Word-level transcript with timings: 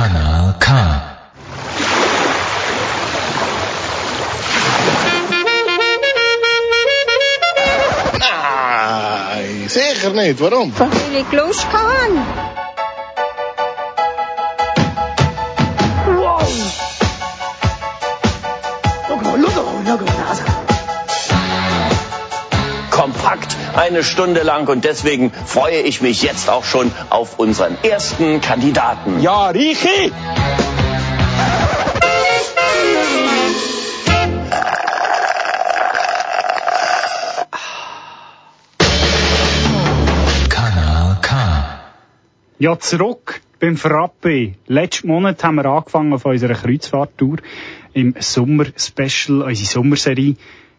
Kanal 0.00 0.54
K. 0.58 0.66
Nein, 8.18 9.68
sicher 9.68 10.10
nicht. 10.10 10.40
Warum? 10.40 10.72
Weil 10.78 10.88
ich 11.20 11.30
Lust 11.32 11.66
eine 23.76 24.02
Stunde 24.04 24.42
lang 24.42 24.68
und 24.68 24.84
deswegen 24.84 25.32
freue 25.32 25.80
ich 25.80 26.00
mich 26.00 26.22
jetzt 26.22 26.48
auch 26.48 26.64
schon 26.64 26.90
auf 27.10 27.38
unseren 27.38 27.76
ersten 27.82 28.40
Kandidaten. 28.40 29.20
Ja, 29.20 29.52
K. 29.52 30.10
Ja, 42.58 42.78
zurück 42.78 43.40
beim 43.58 43.78
Frappe. 43.78 44.52
Letzten 44.66 45.08
Monat 45.08 45.42
haben 45.42 45.54
wir 45.54 45.64
angefangen 45.64 46.12
auf 46.12 46.26
unserer 46.26 46.54
Kreuzfahrttour 46.54 47.38
im 47.94 48.14
Sommer-Special, 48.18 49.42
unsere 49.42 49.66
Sommerserie. 49.66 50.36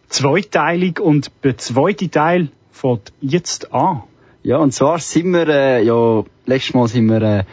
Zweiteilig 0.08 1.00
und 1.00 1.32
der 1.44 1.58
zweite 1.58 2.10
Teil 2.10 2.52
fängt 2.82 3.14
jetzt 3.22 3.74
an. 3.74 4.04
Ja, 4.44 4.58
und 4.58 4.74
zwar 4.74 5.00
sind 5.00 5.32
wir, 5.32 5.48
äh, 5.48 5.84
ja, 5.84 6.24
letztes 6.48 6.74
Mal 6.74 6.88
sind 6.88 7.08
wir 7.08 7.22
äh, 7.22 7.44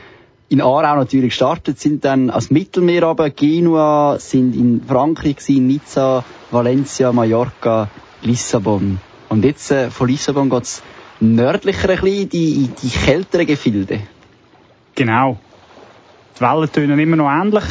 in 0.48 0.62
Aarau 0.62 0.96
natürlich 0.96 1.30
gestartet, 1.30 1.78
sind 1.78 2.04
dann 2.04 2.30
als 2.30 2.50
Mittelmeer 2.50 3.04
runter, 3.04 3.28
Genua, 3.28 4.18
sind 4.18 4.56
in 4.56 4.82
Frankreich 4.82 5.36
gewesen, 5.36 5.66
Nizza, 5.66 6.24
Valencia, 6.50 7.12
Mallorca, 7.12 7.90
Lissabon. 8.22 8.98
Und 9.28 9.44
jetzt 9.44 9.70
äh, 9.70 9.90
von 9.90 10.08
Lissabon 10.08 10.48
geht's 10.48 10.82
nördlicher 11.20 11.90
ein 11.90 12.00
bisschen, 12.00 12.28
die, 12.30 12.64
in 12.64 12.74
die 12.82 12.88
kälteren 12.88 13.46
Gefilde. 13.46 14.00
Genau. 14.94 15.38
Die 16.36 16.40
Wellen 16.40 16.72
tönen 16.72 16.98
immer 16.98 17.16
noch 17.16 17.30
ähnlich, 17.30 17.64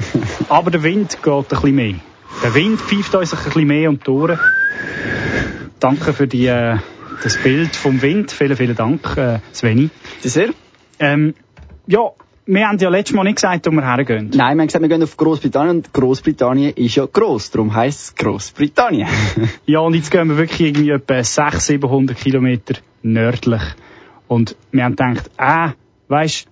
aber 0.48 0.72
der 0.72 0.82
Wind 0.82 1.22
geht 1.22 1.32
ein 1.32 1.44
bisschen 1.44 1.74
mehr. 1.76 1.94
Der 2.42 2.54
Wind 2.54 2.80
pfeift 2.80 3.14
uns 3.14 3.32
ein 3.32 3.44
bisschen 3.44 3.68
mehr 3.68 3.88
um 3.88 4.00
die 4.00 4.10
Ohren. 4.10 4.40
Danke 5.78 6.12
für 6.12 6.26
die, 6.26 6.46
äh, 6.46 6.78
das 7.22 7.36
Bild 7.42 7.76
vom 7.76 8.02
Wind. 8.02 8.32
Vielen, 8.32 8.56
vielen 8.56 8.76
Dank, 8.76 9.16
äh, 9.16 9.38
Sveni. 9.52 9.90
Sehr? 10.20 10.50
Ähm, 10.98 11.34
ja, 11.86 12.10
wir 12.46 12.68
haben 12.68 12.78
ja 12.78 12.88
letztes 12.90 13.14
Mal 13.14 13.24
nicht 13.24 13.36
gesagt, 13.36 13.66
wo 13.66 13.70
wir 13.70 13.82
hergehen. 13.82 14.30
Nein, 14.34 14.56
wir 14.56 14.62
haben 14.62 14.66
gesagt, 14.66 14.82
wir 14.82 14.88
gehen 14.88 15.02
auf 15.02 15.16
Großbritannien 15.16 15.76
und 15.76 15.92
Großbritannien 15.92 16.74
ist 16.74 16.94
ja 16.96 17.06
gross, 17.06 17.50
darum 17.50 17.74
heisst 17.74 18.00
es 18.00 18.14
Großbritannien. 18.16 19.08
Ja, 19.66 19.80
und 19.80 19.94
jetzt 19.94 20.10
gehen 20.10 20.28
wir 20.28 20.36
wirklich 20.36 20.68
irgendwie 20.68 20.90
etwa 20.90 21.22
600, 21.22 21.62
700 21.62 22.16
Kilometer 22.16 22.74
nördlich. 23.02 23.62
Und 24.28 24.56
wir 24.72 24.84
haben 24.84 24.96
gedacht, 24.96 25.30
ah, 25.38 25.72
weisst, 26.08 26.48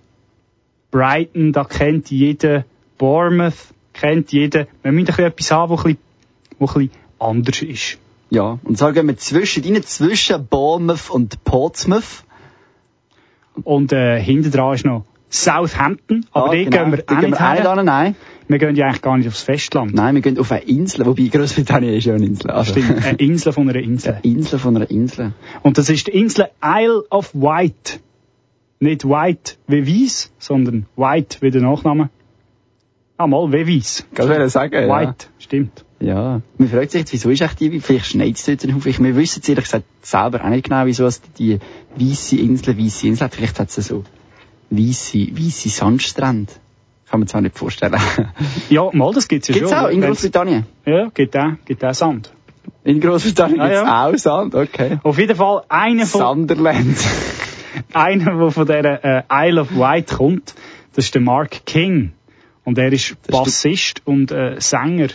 Brighton, 0.89 1.51
da 1.51 1.63
kennt 1.63 2.09
jeder, 2.09 2.65
Bournemouth 2.97 3.73
kennt 3.93 4.31
jeder. 4.31 4.67
Wir 4.81 4.91
müssen 4.91 5.09
ein 5.09 5.15
bisschen 5.15 5.25
etwas 5.25 5.51
haben, 5.51 5.69
wo 5.69 5.75
ein 5.75 5.83
bisschen, 5.83 5.99
wo 6.59 6.65
ein 6.65 6.73
bisschen 6.73 6.91
anders 7.19 7.61
ist. 7.61 7.97
Ja, 8.33 8.57
und 8.63 8.77
so 8.77 8.91
gehen 8.91 9.07
wir 9.07 9.17
zwischen, 9.17 9.63
rein, 9.63 9.83
zwischen 9.83 10.47
Bournemouth 10.47 11.09
und 11.11 11.43
Portsmouth. 11.43 12.23
Und 13.63 13.93
äh, 13.93 14.19
hinten 14.19 14.51
dran 14.51 14.73
ist 14.73 14.85
noch 14.85 15.05
Southampton, 15.29 16.25
aber 16.31 16.45
Ah, 16.45 16.55
dort 16.55 16.71
genau. 16.71 16.83
gehen 16.83 16.91
wir 16.91 16.99
auch 17.03 17.07
gehen 17.07 17.29
nicht 17.29 17.39
wir 17.39 17.53
nicht 17.53 17.67
hin, 17.67 17.85
nein. 17.85 18.15
Wir 18.47 18.57
gehen 18.57 18.75
ja 18.75 18.85
eigentlich 18.87 19.01
gar 19.03 19.17
nicht 19.17 19.27
aufs 19.27 19.43
Festland. 19.43 19.93
Nein, 19.93 20.15
wir 20.15 20.21
gehen 20.21 20.39
auf 20.39 20.51
eine 20.51 20.63
Insel, 20.63 21.05
wobei 21.05 21.27
Großbritannien 21.27 21.93
ist 21.93 22.05
ja 22.05 22.15
eine 22.15 22.25
Insel. 22.25 22.49
Also, 22.49 22.71
Stimmt, 22.71 23.05
eine 23.05 23.17
Insel 23.19 23.53
von 23.53 23.69
einer 23.69 23.79
Insel. 23.79 24.13
Eine 24.13 24.21
Insel 24.23 24.59
von 24.59 24.75
einer 24.75 24.89
Insel. 24.89 25.33
Und 25.61 25.77
das 25.77 25.89
ist 25.89 26.07
die 26.07 26.11
Insel 26.11 26.49
Isle 26.63 27.03
of 27.11 27.33
Wight. 27.35 27.99
Nicht 28.79 29.05
White 29.05 29.53
wie 29.67 29.87
Weiss, 29.87 30.31
sondern 30.39 30.87
White 30.95 31.37
wie 31.41 31.51
der 31.51 31.61
Nachname. 31.61 32.09
Ah, 33.17 33.27
mal 33.27 33.51
wie 33.53 33.77
Weiss. 33.77 34.05
Kannst 34.15 34.31
du 34.31 34.49
sagen, 34.49 34.89
White, 34.89 35.27
stimmt. 35.37 35.85
Ja. 36.03 36.41
Man 36.57 36.67
fragt 36.67 36.91
sich 36.91 36.99
jetzt, 36.99 37.13
wieso 37.13 37.29
ist 37.29 37.41
echt 37.41 37.59
die, 37.61 37.79
vielleicht 37.79 38.07
schneit 38.07 38.35
es 38.35 38.45
dort 38.45 38.75
auf. 38.75 38.85
Ich, 38.85 39.01
wir 39.01 39.15
wissen 39.15 39.39
es 39.41 39.47
ehrlich 39.47 39.63
gesagt 39.63 39.85
selber 40.01 40.43
auch 40.43 40.49
nicht 40.49 40.65
genau, 40.65 40.85
wieso 40.85 41.05
es 41.05 41.21
die 41.37 41.59
weisse 41.95 42.35
Insel, 42.35 42.77
weisse 42.77 43.07
Insel 43.07 43.25
hat. 43.25 43.35
Vielleicht 43.35 43.57
hat 43.59 43.69
es 43.69 43.87
so 43.87 44.03
weisse, 44.69 45.19
weisse 45.31 45.69
Sandstrände. 45.69 46.51
Kann 47.09 47.21
man 47.21 47.27
zwar 47.27 47.41
nicht 47.41 47.57
vorstellen. 47.57 47.95
Ja, 48.69 48.89
mal, 48.91 49.13
das 49.13 49.27
gibt's 49.27 49.47
ja 49.47 49.53
Gibt's 49.53 49.69
schon. 49.69 49.79
auch 49.79 49.87
in 49.87 50.01
Großbritannien? 50.01 50.65
Ja, 50.85 51.09
gibt 51.13 51.37
auch, 51.37 51.51
gibt 51.63 51.85
auch 51.85 51.93
Sand. 51.93 52.33
In 52.83 52.99
Großbritannien 52.99 53.61
Ah, 53.61 54.09
gibt's 54.09 54.23
ja. 54.25 54.33
auch 54.35 54.41
Sand, 54.41 54.55
okay. 54.55 54.99
Auf 55.03 55.17
jeden 55.19 55.35
Fall 55.35 55.63
einer 55.69 56.05
von, 56.05 56.21
Sunderland. 56.21 56.97
einer, 57.93 58.35
der 58.37 58.51
von 58.51 58.65
dieser 58.65 59.03
äh, 59.05 59.23
Isle 59.31 59.61
of 59.61 59.75
Wight 59.75 60.09
kommt, 60.11 60.53
das 60.95 61.05
ist 61.05 61.15
der 61.15 61.21
Mark 61.21 61.65
King. 61.65 62.11
Und 62.65 62.77
er 62.77 62.91
ist 62.91 63.11
ist 63.11 63.27
Bassist 63.27 64.01
und 64.05 64.31
äh, 64.31 64.59
Sänger 64.59 65.09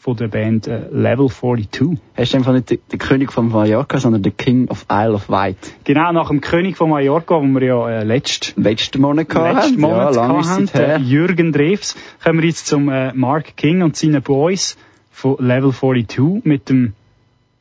von 0.00 0.16
der 0.16 0.28
Band 0.28 0.66
äh, 0.66 0.88
Level 0.90 1.28
42. 1.28 1.98
Hast 2.16 2.32
du 2.32 2.36
einfach 2.38 2.54
nicht 2.54 2.70
den, 2.70 2.78
den 2.90 2.98
König 2.98 3.32
von 3.32 3.50
Mallorca, 3.50 3.98
sondern 3.98 4.22
den 4.22 4.34
King 4.34 4.66
of 4.68 4.86
Isle 4.90 5.12
of 5.12 5.28
Wight. 5.28 5.58
Genau 5.84 6.10
nach 6.12 6.28
dem 6.28 6.40
König 6.40 6.78
von 6.78 6.88
Mallorca, 6.88 7.34
wo 7.34 7.42
wir 7.42 7.62
ja 7.62 7.90
äh, 7.90 8.04
letzt, 8.04 8.54
Letzten 8.56 9.02
Monat 9.02 9.28
gehabt 9.28 9.56
letzten 9.56 9.82
haben. 9.84 10.14
Monat 10.14 10.14
ja, 10.16 10.42
Zeit 10.42 10.74
her. 10.74 10.96
äh, 10.96 11.00
Jürgen 11.00 11.52
Drews, 11.52 11.96
kommen 12.24 12.40
wir 12.40 12.48
jetzt 12.48 12.66
zum 12.66 12.88
äh, 12.88 13.12
Mark 13.12 13.58
King 13.58 13.82
und 13.82 13.94
seinen 13.94 14.22
Boys 14.22 14.78
von 15.10 15.36
Level 15.38 15.70
42 15.70 16.46
mit 16.46 16.70
dem, 16.70 16.94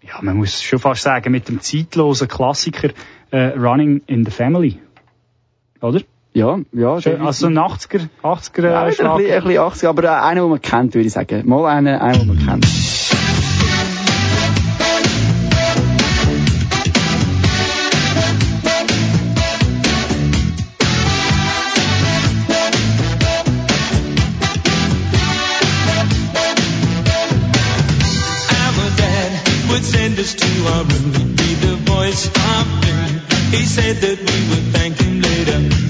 ja, 0.01 0.19
man 0.21 0.37
muss 0.37 0.63
schon 0.63 0.79
fast 0.79 1.01
sagen, 1.01 1.33
mit 1.33 1.49
dem 1.49 1.59
zeitlosen 1.59 2.29
Klassiker 2.29 2.91
äh, 3.31 3.47
Running 3.47 4.01
in 4.07 4.23
the 4.23 4.31
Family. 4.31 4.79
Oder? 5.81 6.03
Ja, 6.39 6.57
ja. 6.71 7.01
Schön, 7.01 7.21
also 7.21 7.47
ein 7.47 7.59
80er, 7.59 8.07
80er 8.23 8.63
ja, 8.63 8.83
äh, 8.83 8.87
ein 8.87 8.93
Schlag. 8.93 9.17
bisschen, 9.17 9.33
ein 9.33 9.43
bisschen 9.43 9.59
80, 9.59 9.89
aber 9.89 10.03
äh, 10.05 10.07
einer, 10.07 10.41
den 10.41 10.49
man 10.49 10.61
kennt, 10.61 10.93
würde 10.93 11.07
ich 11.07 11.11
sagen. 11.11 11.43
Mal 11.49 11.65
einer, 11.65 12.01
einer, 12.01 12.17
den 12.17 12.27
man 12.27 12.45
kennt. 12.45 12.65
He 33.51 33.65
said 33.65 33.99
that 34.01 34.19
we 34.19 34.49
would 34.49 34.73
thank 34.73 34.95
him 34.99 35.21
later. 35.21 35.88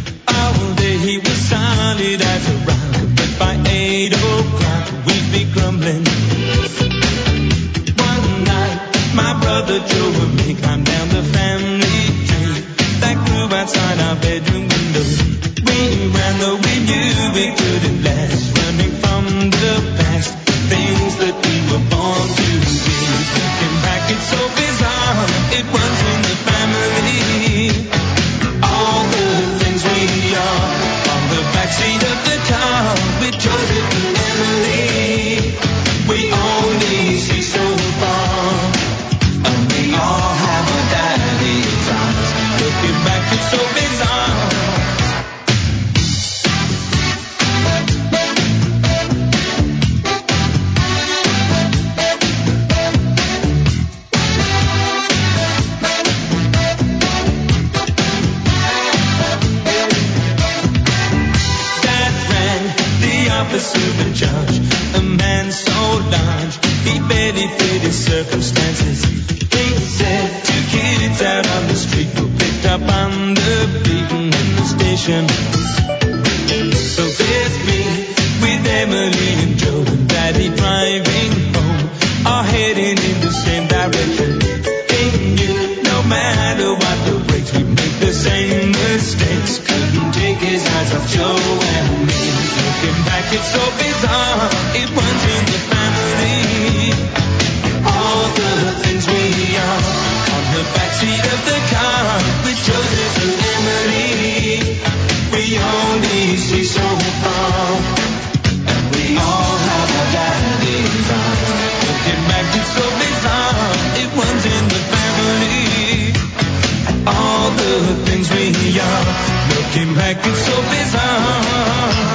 Looking 119.70 119.94
back, 119.94 120.18
it's 120.18 120.40
so 120.40 120.62
bizarre. 120.62 122.09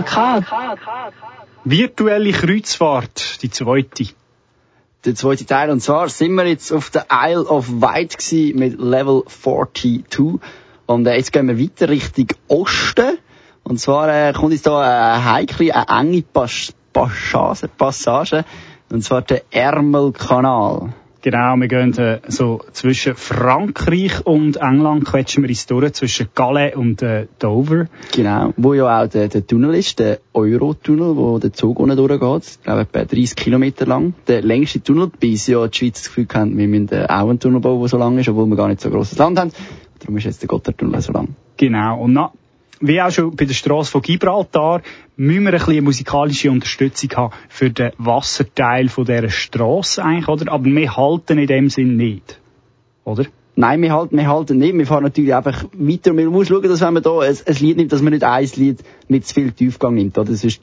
Kanal 0.00 0.04
K. 0.04 1.12
Virtuelle 1.64 2.32
Kreuzfahrt, 2.32 3.42
die 3.42 3.50
zweite. 3.50 4.06
der 5.04 5.14
zweite 5.14 5.44
Teil. 5.44 5.70
Und 5.70 5.80
zwar 5.80 6.08
sind 6.08 6.34
wir 6.34 6.46
jetzt 6.46 6.72
auf 6.72 6.88
der 6.88 7.06
Isle 7.10 7.44
of 7.44 7.68
Wight 7.68 8.16
gewesen 8.16 8.58
mit 8.58 8.80
Level 8.80 9.22
42. 9.26 10.40
Und 10.86 11.06
äh, 11.06 11.16
jetzt 11.16 11.32
gehen 11.32 11.46
wir 11.46 11.58
weiter 11.58 11.90
Richtung 11.90 12.28
Osten. 12.48 13.18
Und 13.64 13.80
zwar 13.80 14.08
äh, 14.08 14.32
kommt 14.32 14.52
jetzt 14.52 14.66
da 14.66 14.80
eine 14.80 15.24
heikle, 15.30 15.74
eine 15.74 16.08
enge 16.08 16.22
Pas 16.22 16.72
Passage, 16.94 17.68
Passage. 17.68 18.44
Und 18.90 19.04
zwar 19.04 19.20
der 19.20 19.42
Ärmelkanal. 19.50 20.94
Genau, 21.22 21.54
wir 21.56 21.68
gehen 21.68 21.96
äh, 21.98 22.18
so 22.26 22.62
zwischen 22.72 23.14
Frankreich 23.14 24.26
und 24.26 24.56
England 24.56 25.04
quetschen 25.04 25.44
wir 25.44 25.50
uns 25.50 25.66
durch, 25.66 25.92
zwischen 25.92 26.34
Calais 26.34 26.74
und 26.74 27.00
äh, 27.00 27.28
Dover. 27.38 27.86
Genau. 28.12 28.52
Wo 28.56 28.74
ja 28.74 29.00
auch 29.02 29.06
der, 29.06 29.28
der 29.28 29.46
Tunnel 29.46 29.76
ist, 29.76 30.00
der 30.00 30.18
Eurotunnel, 30.34 31.16
wo 31.16 31.38
der 31.38 31.52
Zug 31.52 31.78
unten 31.78 31.96
durchgeht. 31.96 32.56
Ich 32.58 32.62
glaube, 32.64 32.80
etwa 32.80 33.04
30 33.04 33.36
Kilometer 33.36 33.86
lang. 33.86 34.14
Der 34.26 34.42
längste 34.42 34.82
Tunnel, 34.82 35.12
bis 35.20 35.46
ja 35.46 35.64
die 35.68 35.78
Schweiz 35.78 36.02
das 36.02 36.08
Gefühl 36.08 36.26
haben, 36.34 36.58
wir 36.58 36.66
müssen 36.66 36.88
äh, 36.90 37.06
auch 37.08 37.28
einen 37.28 37.38
Tunnel 37.38 37.60
bauen, 37.60 37.78
der 37.78 37.88
so 37.88 37.98
lang 37.98 38.18
ist, 38.18 38.28
obwohl 38.28 38.46
wir 38.46 38.56
gar 38.56 38.66
nicht 38.66 38.80
so 38.80 38.90
grosses 38.90 39.16
Land 39.16 39.38
haben. 39.38 39.52
Darum 40.00 40.16
ist 40.16 40.24
jetzt 40.24 40.42
der 40.42 40.48
Gotthardtunnel 40.48 41.00
so 41.00 41.12
lang. 41.12 41.36
Genau. 41.56 42.00
Und 42.00 42.14
na, 42.14 42.32
wie 42.82 43.00
auch 43.00 43.10
schon 43.10 43.34
bei 43.34 43.44
der 43.44 43.54
Straße 43.54 43.90
von 43.90 44.02
Gibraltar, 44.02 44.82
müssen 45.16 45.44
wir 45.44 45.52
ein 45.52 45.58
bisschen 45.58 45.84
musikalische 45.84 46.50
Unterstützung 46.50 47.10
haben 47.16 47.34
für 47.48 47.70
den 47.70 47.92
Wasserteil 47.98 48.88
von 48.88 49.04
dieser 49.04 49.30
Straße 49.30 50.04
eigentlich, 50.04 50.28
oder? 50.28 50.52
Aber 50.52 50.64
wir 50.64 50.96
halten 50.96 51.38
in 51.38 51.46
dem 51.46 51.70
Sinn 51.70 51.96
nicht. 51.96 52.40
Oder? 53.04 53.26
Nein, 53.54 53.82
wir 53.82 53.92
halten, 53.92 54.16
wir 54.16 54.28
halten 54.28 54.58
nicht. 54.58 54.76
Wir 54.76 54.86
fahren 54.86 55.04
natürlich 55.04 55.34
einfach 55.34 55.64
weiter. 55.72 56.10
Und 56.10 56.16
man 56.16 56.26
muss 56.26 56.48
schauen, 56.48 56.62
dass 56.62 56.80
wenn 56.80 56.94
man 56.94 57.02
da 57.02 57.20
ein, 57.20 57.36
ein 57.46 57.54
Lied 57.56 57.76
nimmt, 57.76 57.92
dass 57.92 58.02
man 58.02 58.12
nicht 58.12 58.24
ein 58.24 58.48
Lied 58.56 58.82
mit 59.08 59.26
zu 59.26 59.34
viel 59.34 59.52
Tiefgang 59.52 59.94
nimmt, 59.94 60.18
oder? 60.18 60.34
Sonst 60.34 60.62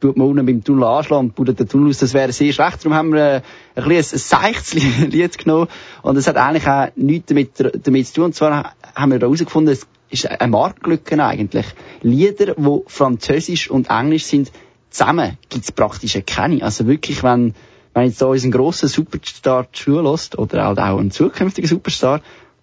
tut 0.00 0.16
man 0.16 0.28
unten 0.28 0.46
beim 0.46 0.62
Tunnel 0.62 0.84
anschlagen 0.84 1.26
und 1.26 1.34
baut 1.34 1.58
den 1.58 1.68
Tunnel 1.68 1.90
aus. 1.90 1.98
Das 1.98 2.14
wäre 2.14 2.32
sehr 2.32 2.52
schlecht. 2.52 2.84
Darum 2.84 2.94
haben 2.94 3.12
wir 3.12 3.42
äh, 3.74 3.80
ein 3.80 3.88
bisschen 3.88 4.18
ein, 4.34 4.42
ein 4.42 4.54
seichtes 4.54 4.74
Lied 5.12 5.38
genommen. 5.38 5.68
Und 6.02 6.16
es 6.16 6.26
hat 6.26 6.36
eigentlich 6.36 6.66
auch 6.66 6.88
nichts 6.96 7.26
damit, 7.26 7.52
damit 7.86 8.06
zu 8.06 8.14
tun. 8.14 8.24
Und 8.24 8.34
zwar 8.34 8.74
haben 8.94 9.12
wir 9.12 9.18
herausgefunden, 9.18 9.72
es 9.72 9.86
ist 10.10 10.26
eine 10.26 10.50
Marktlücke 10.50 11.22
eigentlich. 11.22 11.66
Lieder, 12.02 12.54
die 12.54 12.80
Französisch 12.86 13.70
und 13.70 13.90
Englisch 13.90 14.24
sind, 14.24 14.52
zusammen 14.90 15.36
gibt's 15.48 15.72
praktisch 15.72 16.18
keine. 16.26 16.62
Also 16.62 16.86
wirklich, 16.86 17.22
wenn, 17.22 17.54
wenn 17.94 18.06
jetzt 18.06 18.22
da 18.22 18.26
unseren 18.26 18.52
grossen 18.52 18.88
Superstar 18.88 19.66
zulässt, 19.72 20.38
oder 20.38 20.64
halt 20.64 20.78
auch 20.78 20.98
ein 20.98 21.10
zukünftiger 21.10 21.68
Superstar, 21.68 22.22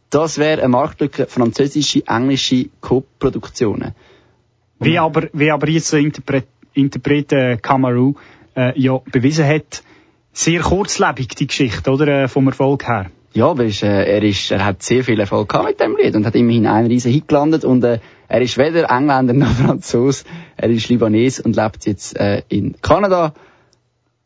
das 0.09 0.37
wäre 0.37 0.61
eine 0.61 0.69
Marktlücke 0.69 1.25
französische, 1.27 2.07
englische 2.07 2.69
Co-Produktionen. 2.79 3.93
Wie 4.79 4.99
aber, 4.99 5.29
wie 5.33 5.51
aber 5.51 5.69
jetzt 5.69 5.91
der 5.93 6.01
Interpret, 6.75 7.31
äh, 7.33 7.57
Kamaru 7.57 8.15
äh, 8.55 8.79
ja 8.79 8.99
bewiesen 9.11 9.45
hat, 9.45 9.83
sehr 10.33 10.61
kurzlebig 10.61 11.29
die 11.29 11.47
Geschichte, 11.47 11.89
oder? 11.91 12.07
Äh, 12.07 12.27
vom 12.27 12.47
Erfolg 12.47 12.87
her. 12.87 13.09
Ja, 13.33 13.51
ist, 13.53 13.83
äh, 13.83 14.05
er, 14.05 14.23
ist, 14.23 14.49
er 14.51 14.63
hat 14.63 14.81
sehr 14.81 15.03
viel 15.03 15.19
Erfolg 15.19 15.49
gehabt 15.49 15.67
mit 15.67 15.79
dem 15.79 15.97
Lied 15.97 16.15
und 16.15 16.25
hat 16.25 16.35
immerhin 16.35 16.67
einen 16.67 16.87
riesen 16.87 17.11
Hit 17.11 17.27
gelandet 17.27 17.65
und 17.65 17.83
äh, 17.83 17.99
er 18.29 18.41
ist 18.41 18.57
weder 18.57 18.89
Engländer 18.89 19.33
noch 19.33 19.47
Franzos, 19.65 20.23
er 20.55 20.69
ist 20.69 20.87
Libanes 20.87 21.41
und 21.41 21.55
lebt 21.55 21.85
jetzt 21.85 22.17
äh, 22.17 22.43
in 22.47 22.75
Kanada. 22.81 23.33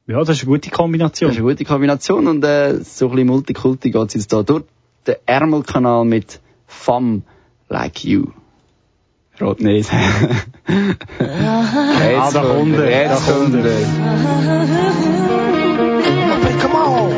Ja, 0.06 0.20
das 0.20 0.38
ist 0.38 0.44
eine 0.44 0.52
gute 0.52 0.70
Kombination. 0.70 1.30
Das 1.30 1.38
ist 1.38 1.44
eine 1.44 1.52
gute 1.52 1.66
Kombination 1.66 2.28
und 2.28 2.44
äh, 2.44 2.84
so 2.84 3.08
ein 3.08 3.12
bisschen 3.12 3.28
Multikulti 3.28 3.92
geht 3.92 4.14
jetzt 4.14 4.32
da 4.32 4.44
durch 4.44 4.64
den 5.08 5.16
Ärmelkanal 5.26 6.06
mit 6.06 6.40
Femme 6.68 7.24
Like 7.68 8.04
You. 8.04 8.28
Rotnees. 9.40 9.90
ah, 9.92 12.30
da 12.32 12.42
kommt 12.42 12.76
er. 12.78 12.90
Jetzt 12.90 13.26
kommt 13.28 13.56
er. 13.56 13.62
Come 16.62 16.76
on! 16.76 17.12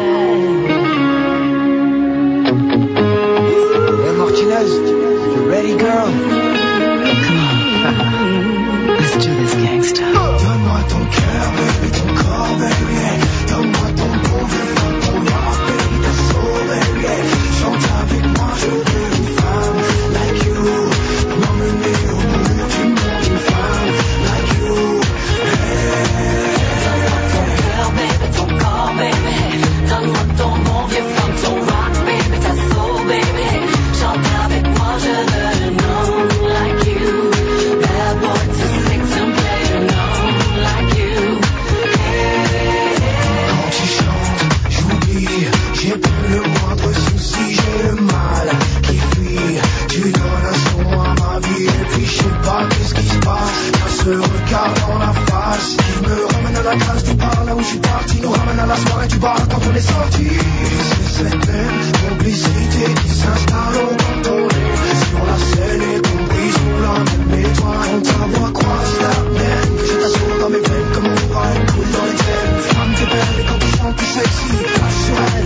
Hey 4.03 4.13
Martinez, 4.17 4.71
You 5.33 5.41
ready, 5.49 5.75
girl? 5.77 6.07
Come 7.25 7.39
on. 7.39 8.87
Let's 8.87 9.13
do 9.25 9.31
this, 9.35 9.53
gangster. 9.55 10.11
Don't, 10.13 11.11
care, 11.11 11.51
baby. 11.57 11.89
Don't 11.97 12.17
call, 12.17 12.57
baby. 12.59 12.95
Don't 13.47 13.71
Qui 55.61 56.01
me 56.01 56.25
ramène 56.33 56.55
à 56.57 56.63
la 56.63 56.75
case 56.75 57.03
du 57.03 57.13
bar 57.13 57.43
là 57.45 57.55
où 57.55 57.59
je 57.59 57.65
suis 57.65 57.79
parti. 57.79 58.19
Nous 58.21 58.31
ramène 58.31 58.59
à 58.59 58.65
la 58.65 58.75
soirée 58.75 59.07
du 59.07 59.17
bar 59.17 59.37
quand 59.49 59.61
on 59.69 59.75
est 59.75 59.79
sorti. 59.79 60.27
C'est 60.27 61.23
cette 61.23 61.47
même 61.47 61.81
complicité 62.09 62.83
qui 63.01 63.09
s'installe 63.09 63.75
au 63.75 63.95
cantonné 64.03 64.65
Sur 65.09 65.23
la 65.25 65.37
scène 65.37 65.81
et 65.81 66.01
compris 66.01 66.51
sous 66.51 66.77
la 66.81 66.93
même 66.99 67.45
étoile 67.45 67.89
Quand 67.91 68.01
ta 68.01 68.39
voix 68.39 68.51
croise 68.51 68.93
la 69.01 69.13
mienne 69.29 69.73
Je 69.85 69.93
t'assure 70.01 70.37
dans 70.41 70.49
mes 70.49 70.59
veines 70.59 70.89
comme 70.93 71.05
on 71.05 71.33
voit 71.33 71.49
une 71.55 71.65
coule 71.71 71.91
dans 71.91 72.05
les 72.09 72.17
veines. 72.25 72.57
Femme 72.73 72.93
t'es 72.97 73.05
belle 73.05 73.35
et 73.39 73.45
quand 73.45 73.59
tu 73.59 73.77
chantes 73.77 73.95
t'es 73.97 74.05
sexy 74.05 74.53
Passe 74.79 74.99
sur 75.05 75.17
elle, 75.37 75.40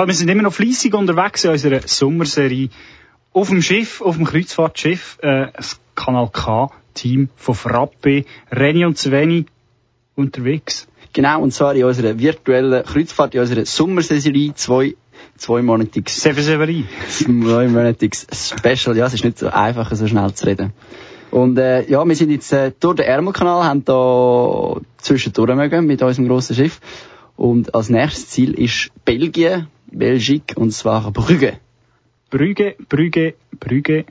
Ja, 0.00 0.06
wir 0.06 0.14
sind 0.14 0.30
immer 0.30 0.44
noch 0.44 0.54
fleissig 0.54 0.94
unterwegs 0.94 1.44
in 1.44 1.50
unserer 1.50 1.80
Sommerserie. 1.84 2.70
Auf 3.34 3.50
dem 3.50 3.60
Schiff, 3.60 4.00
auf 4.00 4.16
dem 4.16 4.24
Kreuzfahrtschiff, 4.24 5.18
äh, 5.20 5.48
das 5.54 5.78
Kanal 5.94 6.30
K-Team 6.32 7.28
von 7.36 7.54
Frappe, 7.54 8.24
Reni 8.50 8.86
und 8.86 8.96
Sveni 8.96 9.44
unterwegs. 10.16 10.88
Genau, 11.12 11.42
und 11.42 11.52
zwar 11.52 11.74
in 11.74 11.84
unserer 11.84 12.18
virtuellen 12.18 12.82
Kreuzfahrt, 12.82 13.34
in 13.34 13.42
unserer 13.42 13.66
Sommersaison, 13.66 14.52
zwei, 14.54 14.94
zweimonatiges, 15.36 16.22
Seven 16.22 16.44
Severin. 16.44 16.88
zweimonatiges 17.06 18.26
Special. 18.32 18.96
Ja, 18.96 19.04
es 19.04 19.12
ist 19.12 19.24
nicht 19.24 19.38
so 19.38 19.48
einfach, 19.48 19.94
so 19.94 20.06
schnell 20.06 20.32
zu 20.32 20.46
reden. 20.46 20.72
Und 21.30 21.58
äh, 21.58 21.86
ja, 21.90 22.02
wir 22.08 22.16
sind 22.16 22.30
jetzt 22.30 22.50
äh, 22.54 22.72
durch 22.80 22.96
den 22.96 23.04
Ärmelkanal, 23.04 23.64
haben 23.64 23.84
da 23.84 24.80
zwischendurch 24.96 25.54
mögen 25.54 25.84
mit 25.84 26.00
unserem 26.00 26.26
grossen 26.26 26.56
Schiff. 26.56 26.80
Und 27.36 27.74
als 27.74 27.88
nächstes 27.90 28.28
Ziel 28.28 28.52
ist 28.52 28.90
Belgien, 29.04 29.68
Belgik, 29.92 30.54
und 30.56 30.72
zwar 30.72 31.10
Brügge. 31.12 31.58
Brügge, 32.30 32.76
Brügge, 32.88 33.34
Brügge. 33.58 34.04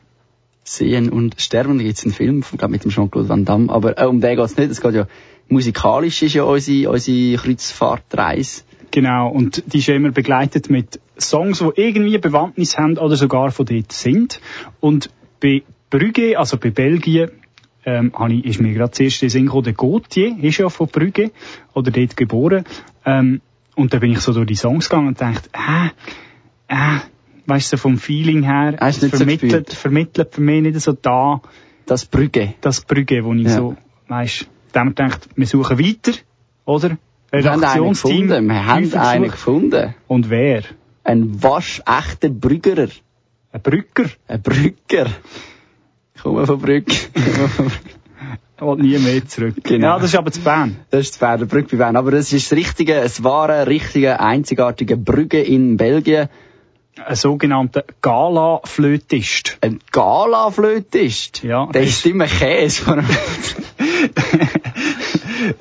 Sehen 0.64 1.10
und 1.10 1.42
Sterben, 1.42 1.80
da 1.80 1.84
gibt's 1.84 2.04
einen 2.04 2.14
Film, 2.14 2.44
glaube 2.58 2.74
mit 2.74 2.84
dem 2.84 2.92
Jean-Claude 2.92 3.28
Van 3.28 3.44
Damme, 3.44 3.72
aber 3.72 3.98
äh, 3.98 4.06
um 4.06 4.22
den 4.22 4.38
geht's 4.38 4.56
nicht, 4.56 4.70
es 4.70 4.82
geht 4.82 4.94
ja, 4.94 5.08
musikalisch 5.48 6.22
ist 6.22 6.36
ja 6.36 6.44
unsere, 6.44 6.92
unsere 6.92 7.38
Kreuzfahrtreise. 7.38 8.62
Genau, 8.92 9.30
und 9.30 9.64
die 9.74 9.80
ist 9.80 9.88
ja 9.88 9.96
immer 9.96 10.12
begleitet 10.12 10.70
mit 10.70 11.00
Songs, 11.18 11.60
die 11.60 11.82
irgendwie 11.82 12.18
Bewandtnis 12.18 12.78
haben 12.78 12.98
oder 12.98 13.16
sogar 13.16 13.52
von 13.52 13.66
dort 13.66 13.92
sind. 13.92 14.42
Und 14.80 15.10
bei 15.40 15.64
Brügge, 15.90 16.38
also 16.38 16.58
bei 16.58 16.70
Belgien, 16.70 17.32
ähm, 17.86 18.12
ich, 18.30 18.46
ist 18.46 18.62
mir 18.62 18.74
gerade 18.74 18.92
zuerst 18.92 19.22
der 19.22 19.30
Sinn 19.30 19.46
gekommen, 19.46 19.64
der 19.64 19.74
Gautier 19.74 20.38
ist 20.42 20.58
ja 20.58 20.70
von 20.70 20.88
Brügge, 20.88 21.32
oder 21.74 21.92
dort 21.92 22.18
geboren. 22.18 22.64
Ähm, 23.06 23.42
und 23.80 23.94
da 23.94 24.00
bin 24.00 24.12
ich 24.12 24.20
so 24.20 24.34
durch 24.34 24.48
die 24.48 24.56
Songs 24.56 24.90
gegangen 24.90 25.08
und 25.08 25.22
dachte, 25.22 25.50
äh, 25.54 25.88
äh, 26.68 27.00
weißt 27.46 27.74
du, 27.74 27.78
vom 27.78 27.98
Feeling 27.98 28.44
her, 28.44 28.74
du 28.74 28.86
nicht 28.86 29.00
so 29.02 29.08
vermittelt, 29.10 29.74
vermittelt 29.74 30.36
für 30.36 30.42
mich 30.42 30.62
nicht 30.62 30.80
so 30.82 30.92
da, 30.92 31.42
Das 31.86 32.06
Brügge. 32.06 32.56
das 32.62 32.82
Brügge, 32.82 33.24
wo 33.24 33.34
ich 33.34 33.44
Ja. 33.44 33.56
so, 33.56 33.78
weißt, 34.10 34.48
haben 34.76 34.90
wir 34.90 34.94
gedacht, 34.96 35.30
wir 35.36 35.48
suchen 35.48 35.80
weiter, 35.80 36.12
oder? 36.66 36.98
Wir 37.32 37.44
haben 37.44 37.48
einen 37.48 37.60
Redaktionsteam, 37.64 38.28
gefunden, 38.28 38.48
wir 38.48 38.66
haben 38.66 38.94
einen 38.94 39.32
gefunden. 39.32 39.96
Und 40.08 40.30
wer? 40.30 40.64
Ein 41.04 41.42
waschechter 41.42 42.30
Brüggerer. 42.30 42.90
Ein 43.52 43.62
Brücker. 43.62 44.10
Ein 44.28 44.42
Brügger. 44.42 45.08
Ich 46.16 46.22
komme 46.22 46.46
von 46.46 46.60
Brügg. 46.60 46.92
Will 48.62 48.76
nie 48.78 48.98
mehr 48.98 49.26
zurück. 49.28 49.56
Genau. 49.64 49.88
Ja, 49.88 49.96
das 50.00 50.10
ist 50.14 50.18
aber 50.18 50.32
zu 50.32 50.42
Bern. 50.42 50.78
Das 50.92 51.02
ist 51.02 51.12
das 51.14 51.18
Pferd 51.20 51.42
der 51.42 51.46
Brügge 51.46 51.70
bei 51.72 51.78
Bern. 51.78 51.96
Aber 51.96 52.12
das 52.12 52.32
ist 52.34 52.52
das 52.52 52.58
richtige, 52.58 52.96
es 52.96 53.24
wahre, 53.24 53.68
richtige, 53.68 54.20
einzigartige 54.20 54.98
Brügge 54.98 55.42
in 55.42 55.78
Belgien. 55.78 56.28
Ein 57.06 57.16
sogenannter 57.16 57.86
Gala-Flötist. 58.02 59.58
Ein 59.62 59.80
Gala-Flötist. 59.92 61.44
Ja, 61.44 61.68
Der 61.68 61.84
ist 61.84 62.06
immer 62.06 62.26
Käse 62.26 62.82
von 62.84 63.00
einem 63.00 63.08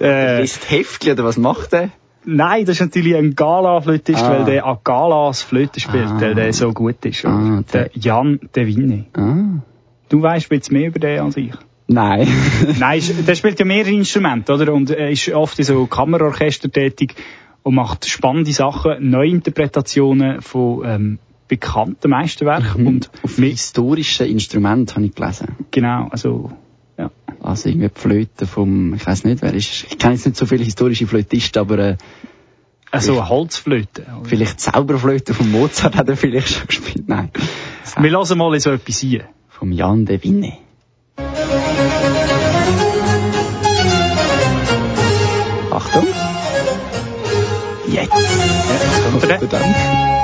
Äh, 0.01 0.41
Liest 0.41 0.71
Heftli 0.71 1.13
oder 1.13 1.25
was 1.25 1.37
macht 1.37 1.73
der? 1.73 1.91
nein, 2.25 2.65
das 2.67 2.77
ist 2.77 2.81
natürlich 2.81 3.15
ein 3.17 3.35
Gala-Flötist, 3.37 4.23
Ah. 4.23 4.31
weil 4.31 4.45
der 4.45 4.67
an 4.67 4.79
Galas 4.85 5.41
Flöte 5.43 5.81
spielt, 5.81 6.09
Ah. 6.09 6.21
weil 6.21 6.35
der 6.35 6.53
so 6.53 6.73
gut 6.73 7.05
ist. 7.05 7.25
Ah, 7.25 7.63
der 7.73 7.91
Jan 7.95 8.39
De 8.55 8.67
Winne. 8.67 9.07
Ah. 9.15 9.63
Du 10.09 10.21
weißt 10.21 10.51
jetzt 10.51 10.73
mehr 10.73 10.89
über 10.89 10.99
den 10.99 11.21
als 11.21 11.37
ich. 11.37 11.53
Nein. 11.89 12.29
Nein, 12.79 13.03
der 13.27 13.35
spielt 13.35 13.59
ja 13.59 13.65
mehrere 13.65 13.93
Instrumente, 13.93 14.53
oder? 14.53 14.73
Und 14.75 14.91
er 14.91 15.11
ist 15.11 15.29
oft 15.31 15.59
in 15.59 15.65
so 15.65 15.87
Kammerorchester 15.87 16.71
tätig 16.71 17.15
und 17.63 17.75
macht 17.75 18.07
spannende 18.07 18.53
Sachen, 18.53 19.11
Neuinterpretationen 19.11 20.43
von 20.43 20.83
ähm, 20.85 21.19
bekannten 21.49 22.11
Meisterwerken. 22.11 22.87
Und 22.87 23.11
Auf 23.23 23.37
historischen 23.37 24.27
Instrumenten 24.27 24.95
habe 24.97 25.07
ich 25.07 25.15
gelesen. 25.15 25.49
genau, 25.71 26.09
also 26.11 26.53
ja. 26.99 27.11
Also 27.41 27.69
irgendwie 27.71 27.89
die 27.89 27.99
Flöte 28.01 28.47
vom, 28.47 28.93
ich 28.95 29.07
weiß 29.07 29.25
nicht, 29.25 29.41
wer 29.41 29.55
ist, 29.55 29.87
ich 29.91 29.99
kenne 29.99 30.15
jetzt 30.15 30.27
nicht 30.27 30.37
so 30.37 30.45
viele 30.47 30.65
historische 30.65 31.07
Flötisten, 31.07 31.61
aber 31.61 31.79
äh, 31.79 31.97
Also 32.91 33.13
eine 33.13 33.29
Holzflöte. 33.31 34.03
oder? 34.21 34.29
vielleicht 34.29 34.61
Zauberflöte 34.61 35.33
von 35.33 35.51
Mozart 35.51 35.97
hat 35.97 36.09
er 36.09 36.17
vielleicht 36.17 36.49
schon 36.51 36.67
gespielt. 36.67 37.09
Nein. 37.09 37.31
Wir 37.99 38.11
lassen 38.11 38.37
mal 38.37 38.53
in 38.53 38.61
so 38.61 38.71
etwas 38.73 39.03
ein. 39.03 39.23
Vom 39.49 39.73
Jan 39.73 40.05
de 40.05 40.23
Vinne. 40.23 40.53
Achtung. 45.71 46.07
Jetzt. 47.87 48.13
Kommt 49.11 49.53
er 49.53 50.18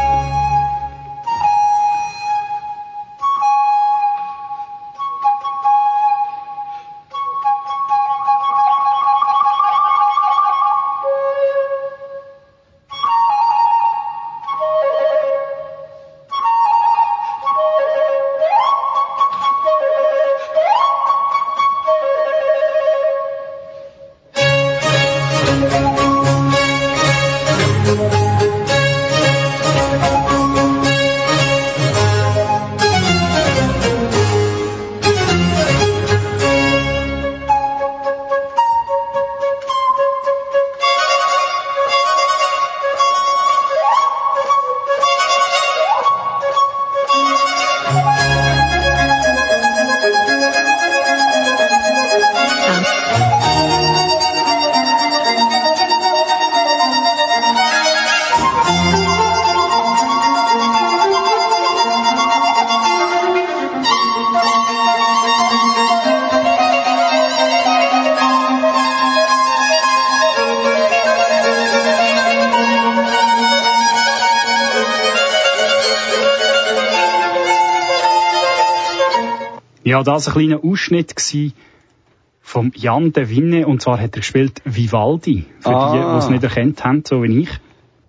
Ja, 80.07 80.13
das 80.15 80.29
ein 80.29 80.35
kleiner 80.35 80.65
Ausschnitt 80.65 81.17
gewesen 81.17 81.53
vom 82.41 82.73
Jan 82.75 83.13
de 83.13 83.29
Vinne. 83.29 83.67
Und 83.67 83.81
zwar 83.83 83.99
hat 83.99 84.15
er 84.17 84.21
gespielt 84.21 84.61
Vivaldi. 84.65 85.47
Für 85.61 85.71
die, 85.71 85.93
die 85.93 86.05
Ah. 86.05 86.19
es 86.19 86.29
nicht 86.29 86.43
erkannt 86.43 86.85
haben, 86.85 87.03
so 87.07 87.23
wie 87.23 87.41
ich. 87.41 87.49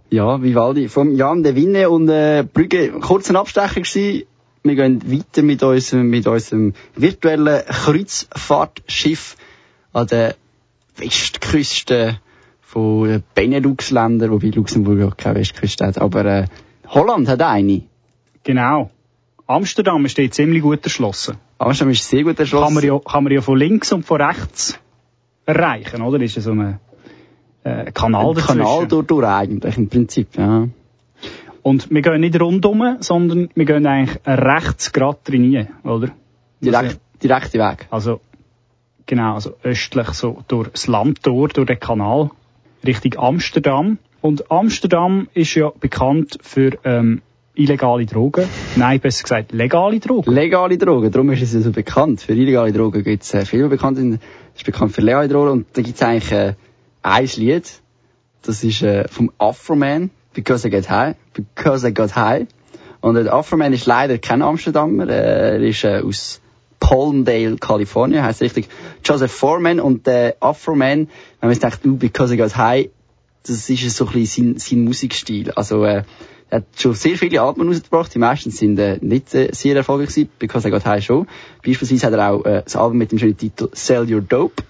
Ja, 0.10 0.41
Vivaldi. 0.41 0.89
Vom 0.89 1.15
Jan 1.15 1.43
de 1.43 1.55
Vinne 1.55 1.89
und 1.89 2.10
äh, 2.10 2.43
Brügge, 2.43 2.91
kurz 3.01 3.29
ein 3.29 3.36
Abstecher 3.38 3.81
gewesen. 3.81 4.23
Wir 4.63 4.75
gehen 4.75 5.01
weiter 5.12 5.41
mit 5.43 5.62
unserem, 5.63 6.10
mit 6.10 6.27
unserem 6.27 6.73
virtuellen 6.95 7.62
Kreuzfahrtschiff 7.65 9.38
an 9.93 10.08
der 10.08 10.36
Westküste 10.97 12.19
von 12.62 13.08
den 13.08 13.23
Benelux-Ländern, 13.36 14.31
wobei 14.31 14.47
Luxemburg 14.49 14.99
ja 14.99 15.12
keine 15.12 15.39
Westküste 15.39 15.86
hat, 15.86 15.97
aber 15.99 16.25
äh, 16.25 16.45
Holland 16.88 17.27
hat 17.27 17.41
eine. 17.41 17.84
Genau. 18.43 18.89
Amsterdam 19.47 20.08
steht 20.08 20.34
ziemlich 20.34 20.62
gut 20.62 20.84
erschlossen. 20.84 21.38
Amsterdam 21.58 21.91
ist 21.91 22.08
sehr 22.10 22.23
gut 22.23 22.39
erschlossen. 22.39 22.65
Kann 22.65 22.73
man, 22.73 22.84
ja, 22.84 22.99
kann 22.99 23.23
man 23.23 23.34
ja 23.34 23.41
von 23.41 23.58
links 23.58 23.91
und 23.91 24.05
von 24.05 24.21
rechts 24.21 24.79
erreichen, 25.45 26.01
oder? 26.01 26.19
Ist 26.21 26.36
ja 26.36 26.41
so 26.41 26.51
ein 26.51 26.79
äh, 27.63 27.91
Kanal 27.91 28.29
Ein 28.29 28.36
dazwischen. 28.36 28.60
Kanal 28.60 28.88
durch, 28.88 29.05
durch 29.08 29.25
eigentlich, 29.25 29.77
im 29.77 29.89
Prinzip, 29.89 30.38
ja. 30.38 30.67
Und 31.62 31.89
wir 31.89 32.01
gehen 32.01 32.21
nicht 32.21 32.39
rundum, 32.39 32.97
sondern 32.99 33.49
wir 33.55 33.65
gehen 33.65 33.88
eigentlich 33.88 34.19
rechts 34.25 34.91
gerade 34.91 35.17
rein, 35.29 35.69
oder? 35.84 36.10
Direkt, 36.62 36.99
direkte 37.23 37.58
Weg. 37.58 37.88
Also, 37.89 38.21
genau, 39.08 39.34
also 39.34 39.55
östlich 39.63 40.10
so 40.10 40.43
durch 40.47 40.69
das 40.69 40.88
Landtor, 40.88 41.47
durch 41.49 41.67
den 41.67 41.79
Kanal, 41.79 42.29
Richtung 42.86 43.17
Amsterdam. 43.17 43.97
Und 44.21 44.51
Amsterdam 44.51 45.27
ist 45.34 45.55
ja 45.55 45.71
bekannt 45.79 46.38
für 46.41 46.77
ähm, 46.84 47.21
illegale 47.56 48.06
Drogen. 48.06 48.46
Nein, 48.76 49.00
besser 49.00 49.24
gesagt, 49.24 49.52
legale 49.52 50.00
Drogen. 50.00 50.32
Legale 50.32 50.78
Drogen, 50.78 51.12
darum 51.12 51.32
ist 51.32 51.41
es 51.41 51.54
ja 51.54 51.62
so 51.62 51.72
bekannt. 51.72 52.22
Für 52.22 52.34
illegale 52.34 52.72
Drogen 52.72 53.04
gibt 53.04 53.24
es 53.24 53.34
äh, 53.34 53.46
viele 53.46 53.70
bekannt. 53.70 53.98
Es 53.98 54.20
ist 54.58 54.65
bekannt 54.65 54.94
für 54.94 55.02
legale 55.02 55.28
Drogen 55.28 55.52
und 55.52 55.65
da 55.74 55.82
gibt 55.82 55.96
es 55.96 56.02
eigentlich 56.02 56.32
äh, 56.32 56.54
ein 57.02 57.30
Lied. 57.36 57.82
Das 58.41 58.63
ist 58.63 58.82
äh, 58.84 59.08
vom 59.08 59.32
Afroman, 59.38 60.12
Because 60.34 60.68
I 60.68 60.72
Get 60.72 60.89
High. 60.89 61.15
Because 61.34 61.88
I 61.88 61.94
Got 61.94 62.15
High. 62.15 62.48
Und 63.02 63.15
der 63.15 63.34
Afroman 63.34 63.74
ist 63.74 63.86
leider 63.86 64.18
kein 64.18 64.41
Amsterdamer. 64.41 65.08
Äh, 65.10 65.56
er 65.56 65.62
ist 65.62 65.84
äh, 65.84 66.02
aus 66.04 66.41
Palmdale, 66.80 67.56
Kalifornien. 67.56 68.24
Heißt 68.24 68.41
richtig 68.41 68.68
Joseph 69.04 69.32
Foreman. 69.32 69.80
Und 69.80 70.06
der 70.06 70.36
Afroman, 70.41 71.08
wenn 71.08 71.10
man 71.41 71.52
jetzt 71.52 71.63
denkt, 71.63 71.86
uh, 71.86 71.96
Because 71.96 72.34
I 72.34 72.38
Got 72.38 72.56
High, 72.58 72.89
das 73.44 73.70
ist 73.70 73.96
so 73.96 74.08
ein 74.08 74.13
bisschen 74.13 74.58
sein, 74.58 74.60
sein 74.60 74.84
Musikstil. 74.84 75.52
Also, 75.52 75.84
äh, 75.86 76.04
er 76.49 76.58
hat 76.60 76.65
schon 76.77 76.93
sehr 76.93 77.17
viele 77.17 77.41
Alben 77.41 77.67
rausgebracht, 77.67 78.13
die 78.13 78.19
meisten 78.19 78.51
sind 78.51 78.77
äh, 78.79 78.97
nicht 79.01 79.34
äh, 79.34 79.49
sehr 79.51 79.75
erfolgreich 79.75 80.10
gewesen, 80.10 80.29
Because 80.39 80.67
I 80.67 80.71
Got 80.71 80.86
High 80.86 81.03
schon. 81.03 81.27
Beispielsweise 81.65 82.05
hat 82.08 82.13
er 82.13 82.31
auch 82.31 82.45
äh, 82.45 82.62
das 82.63 82.75
Album 82.75 82.97
mit 82.99 83.12
dem 83.12 83.19
schönen 83.19 83.36
Titel 83.38 83.69
Sell 83.73 84.12
Your 84.12 84.21
Dope 84.21 84.63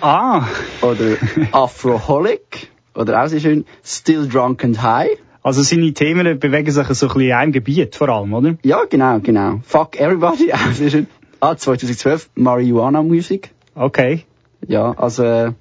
Ah, 0.00 0.46
oder 0.82 1.16
Afroholic 1.52 2.68
oder 2.94 3.22
auch 3.22 3.28
sehr 3.28 3.40
schön 3.40 3.64
Still 3.84 4.28
Drunk 4.28 4.64
and 4.64 4.82
High. 4.82 5.18
also 5.42 5.62
seine 5.62 5.92
Themen 5.92 6.38
bewegen 6.38 6.70
sich 6.70 6.74
so 6.74 6.80
ein 6.80 6.88
bisschen 7.12 7.20
in 7.20 7.32
einem 7.32 7.52
Gebiet 7.52 7.94
vor 7.96 8.08
allem, 8.08 8.32
oder? 8.34 8.56
Ja, 8.62 8.84
genau, 8.88 9.20
genau. 9.20 9.60
Fuck 9.66 10.00
Everybody, 10.00 10.52
auch 10.52 10.72
sehr 10.72 10.90
schön. 10.90 11.06
Ah, 11.40 11.56
2012 11.56 12.30
Marijuana 12.34 13.02
Music. 13.02 13.50
Okay. 13.74 14.24
Ja, 14.66 14.92
also, 14.92 15.22
äh, 15.24 15.52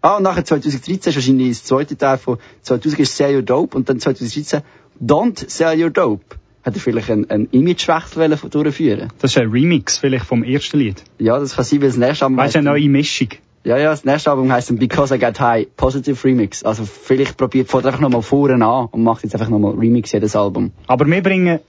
ah, 0.00 0.16
und 0.18 0.22
nachher 0.22 0.44
2013 0.44 1.10
ist 1.10 1.16
wahrscheinlich 1.16 1.48
das 1.58 1.64
zweite 1.64 1.96
Teil 1.96 2.18
von 2.18 2.38
2000 2.62 3.00
ist 3.00 3.16
Sell 3.16 3.34
Your 3.36 3.42
Dope 3.42 3.76
und 3.76 3.88
dann 3.88 3.98
2013 3.98 4.62
Don't 5.00 5.48
Sell 5.48 5.82
Your 5.82 5.90
Dope. 5.90 6.36
Hat 6.64 6.74
er 6.74 6.80
vielleicht 6.80 7.10
einen, 7.10 7.28
einen 7.28 7.48
Imagewechsel 7.50 8.28
durchführen 8.48 9.12
Das 9.20 9.32
ist 9.32 9.38
ein 9.38 9.50
Remix 9.50 9.98
vielleicht 9.98 10.24
vom 10.24 10.42
ersten 10.42 10.78
Lied. 10.78 11.04
Ja, 11.18 11.38
das 11.38 11.56
kann 11.56 11.64
sein, 11.64 11.82
weil 11.82 11.88
das 11.88 11.98
nächste 11.98 12.24
Album 12.24 12.38
Weißt 12.38 12.54
du, 12.54 12.58
eine 12.60 12.70
neue 12.70 12.88
Mischung. 12.88 13.28
Ja, 13.64 13.76
ja, 13.76 13.90
das 13.90 14.04
nächste 14.04 14.30
Album 14.30 14.50
heisst 14.52 14.70
dann 14.70 14.78
Because 14.78 15.14
I 15.14 15.18
Got 15.18 15.40
High, 15.40 15.66
Positive 15.76 16.22
Remix. 16.24 16.62
Also 16.64 16.84
vielleicht 16.84 17.36
probiert, 17.36 17.70
fährt 17.70 17.86
einfach 17.86 18.00
nochmal 18.00 18.22
vorne 18.22 18.64
an 18.64 18.88
und 18.90 19.02
macht 19.02 19.24
jetzt 19.24 19.34
einfach 19.34 19.48
nochmal 19.48 19.72
Remix 19.72 20.12
jedes 20.12 20.36
Album. 20.36 20.72
Aber 20.86 21.06
wir 21.06 21.22
bringen 21.22 21.60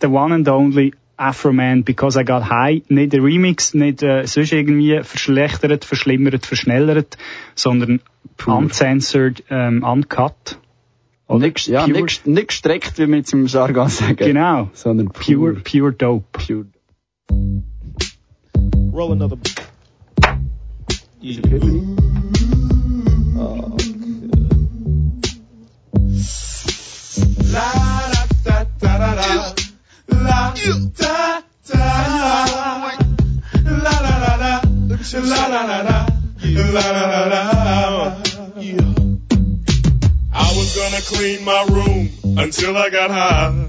the 0.00 0.06
one 0.06 0.34
and 0.34 0.48
only 0.48 0.92
Afro 1.18 1.52
Man 1.52 1.84
Because 1.84 2.18
I 2.18 2.24
Got 2.24 2.48
High, 2.48 2.82
nicht 2.88 3.12
der 3.12 3.22
Remix, 3.22 3.74
nicht 3.74 4.02
äh, 4.02 4.26
sonst 4.26 4.52
irgendwie 4.52 5.00
verschlechtert, 5.02 5.84
verschlimmert, 5.84 6.46
verschnellert, 6.46 7.18
sondern 7.54 8.00
Pur. 8.36 8.56
uncensored, 8.56 9.42
ähm, 9.50 9.82
uncut. 9.82 10.58
Und 11.28 11.40
nicht, 11.42 11.66
ja, 11.68 11.84
pure- 11.84 12.02
nicht, 12.02 12.26
nicht 12.26 12.48
gestreckt, 12.48 12.98
wie 12.98 13.06
wir 13.06 13.18
jetzt 13.18 13.32
im 13.34 13.46
Jargon 13.46 13.88
sagen. 13.88 14.16
Genau. 14.16 14.70
Sondern 14.72 15.08
Pure, 15.08 15.54
pure. 15.54 15.62
pure 15.62 15.92
dope. 15.92 16.24
pure. 16.32 16.66
Roll 18.92 19.12
another. 19.12 19.36
Yeah. 21.20 21.40
Oh, 23.36 23.76
La 27.52 27.72
da 28.12 28.24
da 28.44 28.64
da 28.80 28.98
da 28.98 29.14
da. 29.14 29.54
La 30.08 30.54
da 30.54 30.74
da. 30.96 31.42
La 33.82 33.94
la 34.04 34.14
la 34.24 34.36
la. 34.36 34.62
La 35.12 35.48
la 35.48 35.62
la 35.66 35.82
la. 35.82 36.06
La 36.44 36.90
la 36.92 37.08
la 37.10 37.20
la. 37.26 38.22
Yeah. 38.60 39.07
I 40.40 40.54
was 40.56 40.76
gonna 40.76 41.02
clean 41.02 41.44
my 41.44 41.62
room 41.68 42.38
until 42.38 42.76
I 42.76 42.90
got 42.90 43.10
high. 43.10 43.68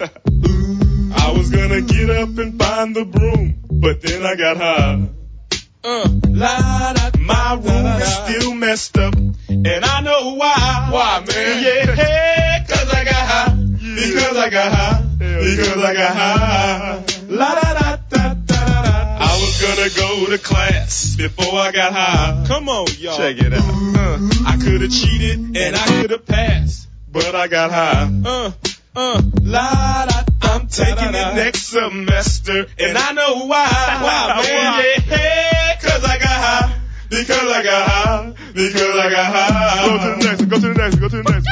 I 0.00 1.32
was 1.32 1.50
gonna 1.50 1.82
get 1.82 2.10
up 2.10 2.38
and 2.38 2.58
find 2.58 2.96
the 2.96 3.04
broom 3.04 3.58
but 3.80 4.02
then 4.02 4.24
I 4.24 4.34
got 4.34 4.56
high. 4.56 5.08
Uh, 5.84 6.08
la, 6.28 6.92
da, 6.92 7.10
my 7.18 7.54
room 7.54 7.86
is 8.00 8.14
still 8.14 8.54
messed 8.54 8.98
up, 8.98 9.14
and 9.14 9.84
I 9.84 10.00
know 10.00 10.34
why. 10.34 10.88
Why, 10.90 11.24
man? 11.26 11.62
Yeah, 11.62 12.64
cause 12.66 12.92
I 12.92 13.04
got 13.04 13.14
high. 13.14 13.54
Because 13.54 14.36
I 14.36 14.50
got 14.50 14.72
high. 14.72 15.02
Because 15.18 15.84
I 15.84 15.94
got 15.94 16.16
high. 16.16 17.04
La 17.28 17.54
da 17.54 17.74
da 17.74 17.96
da 17.96 18.34
da 18.34 18.34
da. 18.34 18.82
da. 18.82 19.18
I 19.20 19.38
was 19.40 19.62
gonna 19.62 19.90
go 19.96 20.30
to 20.30 20.38
class 20.38 21.14
before 21.16 21.54
I 21.54 21.70
got 21.70 21.92
high. 21.92 22.44
Come 22.48 22.68
on, 22.68 22.86
y'all. 22.98 23.16
Check 23.16 23.38
it 23.38 23.52
out. 23.52 24.07
Could 24.60 24.82
have 24.82 24.90
cheated 24.90 25.38
and 25.56 25.76
I 25.76 25.86
could 25.86 26.10
have 26.10 26.26
passed, 26.26 26.88
but 27.10 27.34
I 27.34 27.48
got 27.48 27.70
high. 27.70 28.10
Uh, 28.24 28.52
uh, 28.96 29.22
la 29.42 30.06
da. 30.06 30.22
I'm 30.42 30.66
taking 30.66 31.14
it 31.14 31.34
next 31.34 31.66
semester, 31.66 32.66
and 32.78 32.98
I 32.98 33.12
know 33.12 33.46
why. 33.46 33.68
Why, 34.02 34.42
man? 34.42 35.02
Yeah, 35.08 35.76
cause 35.80 36.04
I 36.04 36.18
got 36.18 36.28
high. 36.28 36.80
Because 37.10 37.52
I 37.52 37.62
got 37.62 37.88
high. 37.88 38.34
Because 38.54 38.96
I 38.96 39.10
got 39.10 39.32
high. 39.32 39.86
Go 39.86 39.98
to 39.98 40.10
the 40.10 40.28
next. 40.28 40.44
Go 40.44 40.60
to 40.60 40.68
the 40.68 40.74
next. 40.74 40.96
Go 40.96 41.08
to 41.08 41.16
the 41.22 41.30
next. 41.30 41.46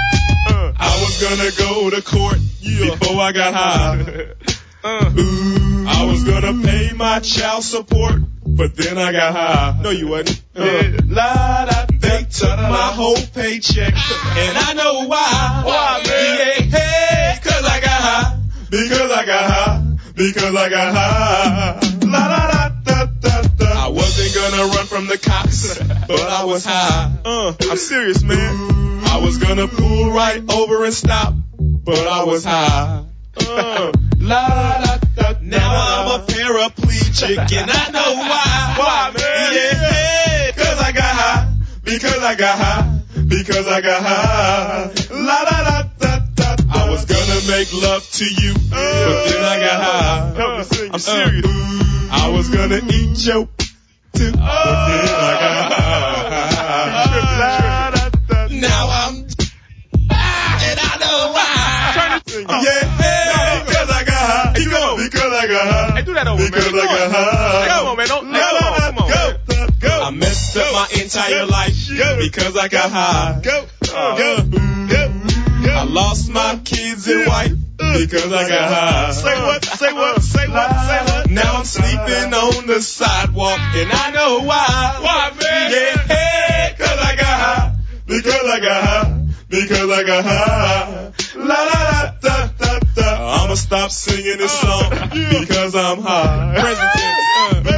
Uh, 0.48 0.72
I 0.76 1.00
was 1.00 1.22
gonna 1.22 1.50
go 1.56 1.90
to 1.90 2.02
court 2.02 2.38
before 2.62 3.20
I 3.20 3.32
got 3.32 3.54
high. 3.54 4.26
Uh, 4.84 5.12
Ooh, 5.18 5.84
I 5.88 6.04
was 6.04 6.22
gonna 6.22 6.62
pay 6.64 6.92
my 6.94 7.18
child 7.18 7.64
support, 7.64 8.20
but 8.46 8.76
then 8.76 8.96
I 8.98 9.10
got 9.10 9.32
high. 9.34 9.80
No, 9.82 9.90
you 9.90 10.06
wasn't. 10.06 10.40
Uh, 10.54 10.92
la, 11.06 11.64
da, 11.64 11.85
took 12.30 12.56
my 12.58 12.92
whole 12.92 13.16
paycheck, 13.34 13.94
and 13.94 14.58
I 14.58 14.72
know 14.74 15.06
why. 15.06 15.62
Why, 15.64 16.02
man? 16.06 16.38
Yeah, 16.38 16.78
hey, 16.78 17.38
cause 17.42 17.64
I 17.64 17.80
got 17.80 18.00
high. 18.02 18.38
Because 18.70 19.10
I 19.10 19.24
got 19.24 19.50
high. 19.50 19.96
Because 20.14 20.56
I 20.56 20.68
got 20.68 20.94
high. 20.94 21.80
La 22.06 22.28
da 22.28 22.48
da 22.48 22.68
da 22.84 23.06
da 23.20 23.42
da. 23.42 23.86
I 23.86 23.88
wasn't 23.88 24.34
gonna 24.34 24.64
run 24.74 24.86
from 24.86 25.06
the 25.06 25.18
cops, 25.18 25.78
but 25.78 26.20
I 26.20 26.44
was 26.44 26.64
high. 26.64 27.12
Uh, 27.24 27.54
I'm 27.70 27.76
serious, 27.76 28.22
man. 28.22 29.04
I 29.04 29.20
was 29.22 29.38
gonna 29.38 29.68
pull 29.68 30.10
right 30.10 30.42
over 30.50 30.84
and 30.84 30.94
stop, 30.94 31.34
but 31.58 32.06
I 32.06 32.24
was 32.24 32.44
high. 32.44 33.04
Uh, 33.40 33.92
la 34.18 34.48
da 34.48 34.98
da. 35.14 35.34
Now 35.42 35.70
I'm 35.70 36.20
a 36.20 36.24
paraplegic, 36.26 37.38
and 37.52 37.70
I 37.70 37.90
know 37.90 38.14
why. 38.16 38.74
Why, 38.78 39.12
man? 39.16 39.54
Yeah, 39.54 40.50
cause 40.52 40.78
I 40.80 40.92
got. 40.92 41.05
Because 41.86 42.18
I 42.18 42.34
got 42.34 42.58
high. 42.58 43.00
Because 43.28 43.66
I 43.68 43.80
got 43.80 44.02
high. 44.02 44.90
La 45.10 45.44
da 45.44 45.62
da 45.64 45.82
da 45.98 46.18
da. 46.34 46.56
I 46.68 46.88
was 46.90 47.04
gonna 47.04 47.40
make 47.46 47.72
love 47.72 48.02
to 48.10 48.24
you, 48.24 48.52
uh, 48.52 48.74
but 48.74 49.28
then 49.30 49.44
I 49.44 49.60
got 49.60 49.80
high. 49.82 50.32
Help 50.34 50.58
me 50.58 50.64
sing. 50.64 50.88
I'm 50.88 50.94
uh, 50.96 50.98
serious. 50.98 51.46
I 52.10 52.28
was 52.34 52.48
gonna 52.48 52.80
eat 52.90 53.24
your 53.24 53.46
too, 54.14 54.32
but 54.32 54.40
uh, 54.42 54.88
then 54.88 55.08
I 55.14 55.38
got 55.40 55.72
high. 55.78 55.86
Now 58.50 58.88
I'm 58.90 59.14
and 59.16 60.80
I 60.82 60.96
know 60.98 61.32
why. 61.32 62.20
Yeah, 62.26 63.62
because 63.64 63.90
I 63.90 64.02
got 64.04 64.26
high. 64.26 64.52
Because 64.54 65.32
I 65.32 65.46
got 65.46 65.68
high. 65.70 65.90
Hey, 65.96 66.02
do 66.04 66.14
that 66.14 66.26
over, 66.26 66.44
because 66.44 66.66
I 66.66 66.70
got 66.72 67.10
high. 67.12 67.66
Come 67.68 67.86
on, 67.86 67.96
man. 67.96 68.08
Don't, 68.08 68.32
Up 70.56 70.72
my 70.72 70.88
entire 71.02 71.44
life 71.46 71.74
because 72.18 72.56
I 72.56 72.68
got 72.68 72.90
high. 72.90 73.40
Go. 73.42 73.66
I 75.68 75.84
lost 75.84 76.30
my 76.30 76.58
kids 76.64 77.06
and 77.08 77.26
wife 77.26 77.52
because 77.76 78.32
I 78.32 78.48
got 78.48 78.72
high. 78.72 79.10
Say 79.12 79.42
what? 79.42 79.64
Say 79.64 79.92
what? 79.92 80.22
Say 80.22 80.48
what? 80.48 80.70
Say 80.86 81.04
what? 81.04 81.30
Now 81.30 81.56
I'm 81.56 81.64
sleeping 81.66 82.32
on 82.32 82.66
the 82.66 82.80
sidewalk 82.80 83.58
and 83.58 83.90
I 83.92 84.10
know 84.12 84.40
why. 84.44 84.98
Why, 85.02 85.30
man? 85.30 85.72
Yeah, 85.72 86.72
cause 86.72 86.98
I 87.00 87.16
got 87.16 87.40
high. 87.40 87.76
Because 88.06 88.44
I 88.46 88.60
got 88.60 88.84
high. 88.84 89.26
Because 89.50 89.90
I 89.90 90.02
got 90.04 90.24
high. 90.24 91.12
La 91.36 91.64
la 91.64 92.12
da 92.20 92.46
da 92.48 92.48
da 92.58 92.78
da. 92.94 93.44
I'ma 93.44 93.54
stop 93.54 93.90
singing 93.90 94.38
this 94.38 94.64
uh, 94.64 94.88
song 94.88 95.08
because 95.10 95.74
I'm 95.74 96.00
high. 96.00 96.54
Present 96.60 97.66
uh. 97.66 97.75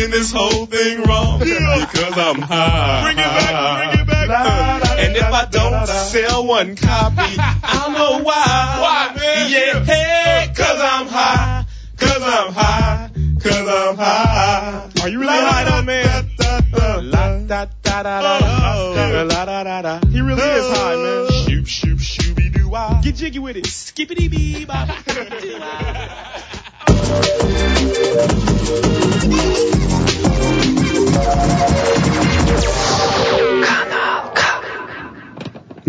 Singing 0.00 0.10
this 0.10 0.32
whole 0.32 0.66
thing 0.66 1.02
wrong 1.02 1.38
because 1.38 2.18
I'm 2.18 2.40
high. 2.40 3.02
Bring 3.04 3.18
it 3.18 3.22
back. 3.22 3.90
Bring 3.90 4.00
it 4.00 4.28
back. 4.28 4.98
And 4.98 5.16
if 5.16 5.24
I 5.24 5.46
don't 5.46 5.86
sell 5.86 6.46
one 6.46 6.76
copy, 6.76 7.16
I 7.38 7.92
know 7.92 8.22
why. 8.22 8.78
Why, 8.80 9.14
man? 9.16 9.50
Yeah, 9.50 9.84
hey, 9.84 10.52
cause 10.54 10.80
I'm 10.80 11.06
high. 11.06 11.66
Cause 11.96 12.22
I'm 12.22 12.52
high. 12.52 13.10
Cause 13.40 13.68
I'm 13.68 13.96
high. 13.96 14.90
Are 15.02 15.08
you 15.08 15.20
really 15.20 15.32
high 15.32 15.64
though, 15.64 15.82
man? 15.82 16.30
La 17.10 17.38
da 17.38 17.64
da 17.82 18.02
da 18.02 18.02
da 18.02 18.38
da 18.38 18.74
oh, 18.76 18.94
oh. 18.96 19.24
la 19.24 19.44
da 19.44 19.64
da 19.64 19.82
da. 19.82 20.06
He 20.08 20.20
really 20.20 20.42
is 20.42 20.78
high, 20.78 20.96
man. 20.96 21.26
Oh. 21.28 21.44
Shoop 21.48 21.66
shoop 21.66 21.98
shooby 21.98 22.52
doo 22.52 22.68
wah. 22.68 23.00
Get 23.02 23.16
jiggy 23.16 23.38
with 23.38 23.56
it. 23.56 23.66
Skippity 23.66 24.28
bee 24.28 24.64
bop. 24.64 24.88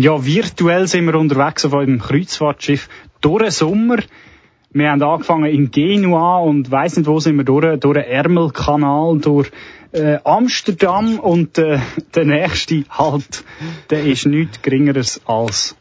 Ja, 0.02 0.24
virtuell 0.24 0.88
sind 0.88 1.04
wir 1.06 1.14
unterwegs 1.14 1.64
auf 1.64 1.74
einem 1.74 2.00
Kreuzfahrtschiff 2.00 2.88
durch 3.20 3.42
den 3.42 3.50
Sommer. 3.52 3.98
Wir 4.72 4.90
haben 4.90 5.00
angefangen 5.00 5.44
in 5.44 5.70
Genua 5.70 6.38
und 6.38 6.72
weiss 6.72 6.96
nicht, 6.96 7.06
wo 7.06 7.20
sind 7.20 7.36
wir 7.36 7.44
durch, 7.44 7.78
durch 7.78 7.98
den 7.98 8.10
Ärmelkanal, 8.10 9.18
durch 9.18 9.52
äh, 9.92 10.18
Amsterdam 10.24 11.20
und 11.20 11.56
äh, 11.58 11.78
der 12.16 12.24
nächste 12.24 12.82
Halt, 12.90 13.44
der 13.90 14.04
ist 14.04 14.26
nichts 14.26 14.60
Geringeres 14.62 15.20
als 15.24 15.76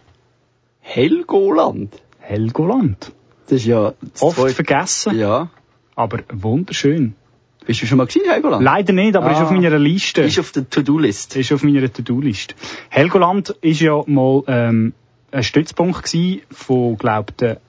Helgoland. 0.82 2.00
Helgoland. 2.20 3.13
Das 3.51 3.59
ist 3.59 3.65
ja 3.65 3.93
das 4.13 4.21
Oft 4.21 4.37
zweite- 4.37 4.55
vergessen, 4.55 5.19
Ja. 5.19 5.49
aber 5.93 6.19
wunderschön. 6.31 7.15
Bist 7.65 7.81
du 7.81 7.85
schon 7.85 7.97
mal 7.97 8.05
gesehen, 8.07 8.23
Helgoland? 8.29 8.63
Leider 8.63 8.93
nicht, 8.93 9.13
aber 9.15 9.29
ist 9.31 9.39
Ah. 9.39 9.43
auf 9.43 9.51
meiner 9.51 9.77
Liste. 9.77 10.21
Ist 10.21 10.39
auf 10.39 10.53
der 10.53 10.69
To-Do-List. 10.69 11.35
ist 11.35 11.51
auf 11.51 11.61
meiner 11.61 11.91
To-Do-Liste. 11.91 12.55
Helgoland 12.89 13.49
ist 13.59 13.81
ja 13.81 14.01
mal 14.07 14.41
ähm, 14.47 14.93
ein 15.31 15.43
Stützpunkt 15.43 16.03
gewesen 16.03 16.41
von, 16.49 16.97
glaub, 16.97 17.35
der 17.37 17.59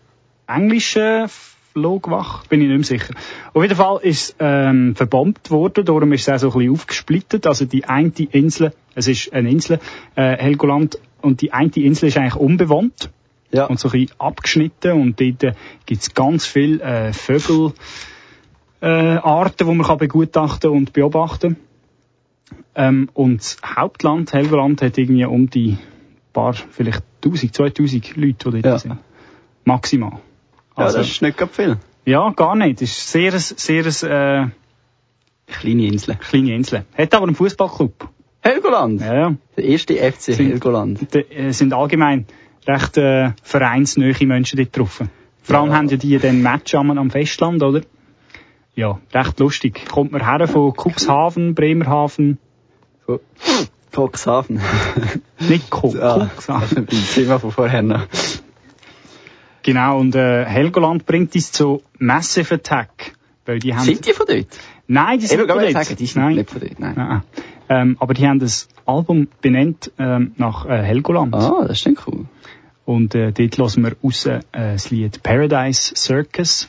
englischen 0.47 1.27
Flugwache, 1.73 2.47
bin 2.49 2.61
ich 2.61 2.69
nicht 2.69 2.77
mehr 2.91 2.99
sicher. 3.01 3.15
Auf 3.53 3.63
jeden 3.63 3.77
Fall 3.77 3.99
ist 4.03 4.37
ähm, 4.39 4.95
verbombt 4.95 5.51
worden, 5.51 5.85
darum 5.85 6.13
ist 6.13 6.29
es 6.29 6.29
auch 6.29 6.39
so 6.39 6.47
ein 6.51 6.59
bisschen 6.59 6.73
aufgesplittet. 6.75 7.47
Also 7.49 7.65
die 7.65 7.87
eine 7.87 8.13
Insel, 8.31 8.73
es 8.95 9.09
ist 9.09 9.33
eine 9.33 9.51
Insel, 9.51 9.81
äh, 10.15 10.37
Helgoland, 10.37 10.99
und 11.23 11.41
die 11.41 11.53
eine 11.53 11.71
Insel 11.75 12.09
ist 12.09 12.17
eigentlich 12.19 12.37
unbewohnt 12.37 13.11
Ja. 13.55 13.67
und 13.67 13.79
so 13.79 13.89
ein 13.89 13.93
bisschen 13.93 14.21
abgeschnitten 14.21 14.93
und 14.93 15.21
dort 15.21 15.43
äh, 15.45 15.53
gibt's 15.87 16.15
ganz 16.15 16.47
viele 16.47 16.81
äh, 16.83 17.13
Vögel, 17.13 17.73
äh, 18.81 18.87
Arten, 18.87 19.69
die 19.69 19.75
man 19.75 19.87
kann 19.87 19.99
begutachten 19.99 20.71
und 20.71 20.93
beobachten 20.93 21.57
ähm, 22.75 23.11
und 23.15 23.41
das 23.41 23.57
Hauptland, 23.65 24.33
Helgoland, 24.33 24.83
hat 24.83 24.97
irgendwie 24.99 25.25
um 25.25 25.49
die 25.51 25.77
paar, 26.33 26.55
vielleicht 26.55 27.03
1000, 27.25 27.55
2000 27.55 28.17
Leute, 28.17 28.51
die 28.51 28.63
dort 28.63 28.65
Ja. 28.65 28.79
sind. 28.79 28.99
Maximal. 29.65 30.13
Ja, 30.77 30.85
Also, 30.85 30.99
das 30.99 31.09
ist 31.11 31.23
nicht 31.23 31.37
gerade 31.37 31.53
viel. 31.53 31.77
ja, 32.07 32.31
gar 32.31 32.57
nicht. 32.57 32.81
Das 32.81 32.89
ist 32.91 33.11
sehr, 33.13 33.39
sehr, 33.39 33.87
äh, 33.87 34.49
Kleine 35.47 35.87
Insel. 35.87 36.17
kleine 36.17 36.55
Insel. 36.55 36.85
Hat 36.97 37.15
aber 37.15 37.27
einen 37.27 37.37
Fußballclub. 37.37 38.09
Helgoland. 38.41 39.01
Ja, 39.03 39.15
ja. 39.15 39.35
Der 39.57 39.65
erste 39.65 39.95
FC 39.97 40.29
Helgoland. 40.39 41.15
Da, 41.15 41.19
äh, 41.21 41.53
sind 41.53 41.73
allgemein 41.75 42.27
recht 42.67 42.97
äh, 42.99 43.31
vereinsnähe 43.43 44.15
Menschen 44.27 44.59
dort 44.59 44.77
drauf. 44.77 45.03
Vor 45.43 45.57
allem 45.57 45.71
Ja. 45.71 45.77
haben 45.77 45.89
ja 45.89 45.97
die 45.97 46.19
dann 46.19 46.43
Match 46.43 46.75
am, 46.75 46.91
am 46.97 47.11
Festland, 47.11 47.63
oder? 47.63 47.81
Ja, 48.75 48.99
recht 49.13 49.39
lustig. 49.41 49.87
Kommt 49.91 50.13
man 50.13 50.25
her 50.25 50.47
von 50.49 50.73
Cuxhaven, 50.75 51.55
Bremerhaven, 51.55 52.39
Von 53.05 53.19
Cuxhaven. 53.93 54.61
nicht 55.41 55.69
Co 55.71 55.95
Ah, 56.01 56.31
Cuxhaven. 56.37 56.87
beim 56.91 57.05
Thema 57.15 57.39
von 57.39 57.51
vorher 57.51 57.83
noch. 57.83 58.07
Genau, 59.63 59.99
und 59.99 60.15
äh, 60.15 60.45
Helgoland 60.45 61.07
bringt 61.07 61.35
uns 61.35 61.53
zu 61.53 61.83
Massive 61.99 62.55
Attack. 62.55 63.15
Weil 63.45 63.59
die 63.59 63.75
haben... 63.75 63.85
Sind 63.85 64.07
die 64.07 64.13
von 64.13 64.27
dort? 64.27 64.47
Nein, 64.89 65.19
die 65.19 65.25
Ich 65.27 65.31
sind 65.31 65.47
gerade 65.47 65.61
von 65.65 65.73
dort. 65.73 65.85
sagen, 65.85 65.97
die 65.97 66.07
sind 66.07 66.23
Nein. 66.23 66.35
nicht 66.37 66.51
von 66.51 66.61
dort. 66.61 66.81
Nein. 66.81 66.95
Nein. 66.97 67.23
Ähm, 67.69 67.97
aber 68.01 68.15
die 68.15 68.27
haben 68.27 68.39
das 68.41 68.69
Album 68.87 69.29
benannt 69.41 69.93
ähm, 69.99 70.33
nach 70.37 70.67
äh, 70.67 70.83
Helgoland. 70.83 71.35
Ah, 71.35 71.65
das 71.67 71.79
ist 71.79 71.87
dann 71.87 71.97
cool. 72.07 72.25
Und 72.85 73.15
äh, 73.15 73.33
dort 73.33 73.59
hören 73.59 73.85
wir 73.85 73.97
raus 74.03 74.27
äh, 74.27 74.41
das 74.53 74.91
Lied 74.91 75.23
Paradise 75.23 75.95
Circus. 75.97 76.69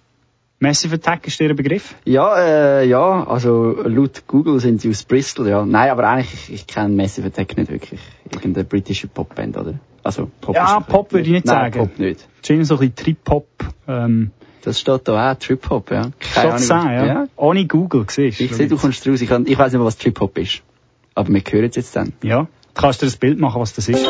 Massive 0.60 0.96
Attack 0.96 1.28
ist 1.28 1.40
der 1.42 1.54
Begriff? 1.54 1.96
Ja, 2.06 2.38
äh, 2.38 2.88
ja, 2.88 3.28
also 3.28 3.76
laut 3.84 4.24
Google 4.28 4.60
sind 4.62 4.80
sie 4.80 4.90
aus 4.90 5.04
Bristol, 5.04 5.50
ja. 5.50 5.66
Nein, 5.66 5.90
aber 5.90 6.08
eigentlich, 6.08 6.34
ich, 6.50 6.54
ich 6.54 6.68
kenne 6.68 6.96
Massive 6.96 7.28
Attack 7.28 7.58
nicht 7.58 7.70
wirklich. 7.70 8.00
Irgendeine 8.32 8.64
britische 8.64 9.08
Popband, 9.08 9.58
oder? 9.58 9.74
Also 10.04 10.30
Pop 10.40 10.56
Ja, 10.56 10.80
Pop 10.80 11.12
würde 11.12 11.26
ich 11.26 11.32
nicht 11.34 11.46
Nein, 11.46 11.74
sagen. 11.74 11.80
Pop 11.90 12.00
nicht. 12.00 12.26
Schön 12.46 12.64
so 12.64 12.76
ein 12.76 12.80
bisschen 12.92 12.96
Trip-Hop, 12.96 13.48
ähm, 13.88 14.32
Das 14.62 14.80
steht 14.80 15.08
da 15.08 15.32
auch, 15.32 15.36
Trip-Hop, 15.38 15.92
ja. 15.92 16.12
Keine 16.34 16.50
Kann 16.52 16.60
sein, 16.60 16.94
ja. 16.94 17.06
ja. 17.06 17.28
Ohne 17.36 17.66
Google, 17.68 18.06
siehst 18.08 18.40
Ich 18.40 18.54
sehe, 18.54 18.68
du 18.68 18.78
kommst 18.78 19.06
raus. 19.08 19.20
Ich, 19.20 19.28
kann- 19.28 19.46
ich 19.46 19.58
weiss 19.58 19.74
nicht, 19.74 19.84
was 19.84 19.98
Trip-Hop 19.98 20.38
ist. 20.38 20.62
Aber 21.16 21.28
wir 21.34 21.42
hören 21.42 21.66
es 21.70 21.76
jetzt 21.76 21.96
dann. 21.96 22.14
Ja. 22.24 22.48
Du 22.74 22.82
kannst 22.82 23.02
dir 23.02 23.08
ein 23.08 23.14
Bild 23.20 23.40
machen, 23.40 23.60
was 23.62 23.74
das 23.74 23.90
ist. 23.90 24.06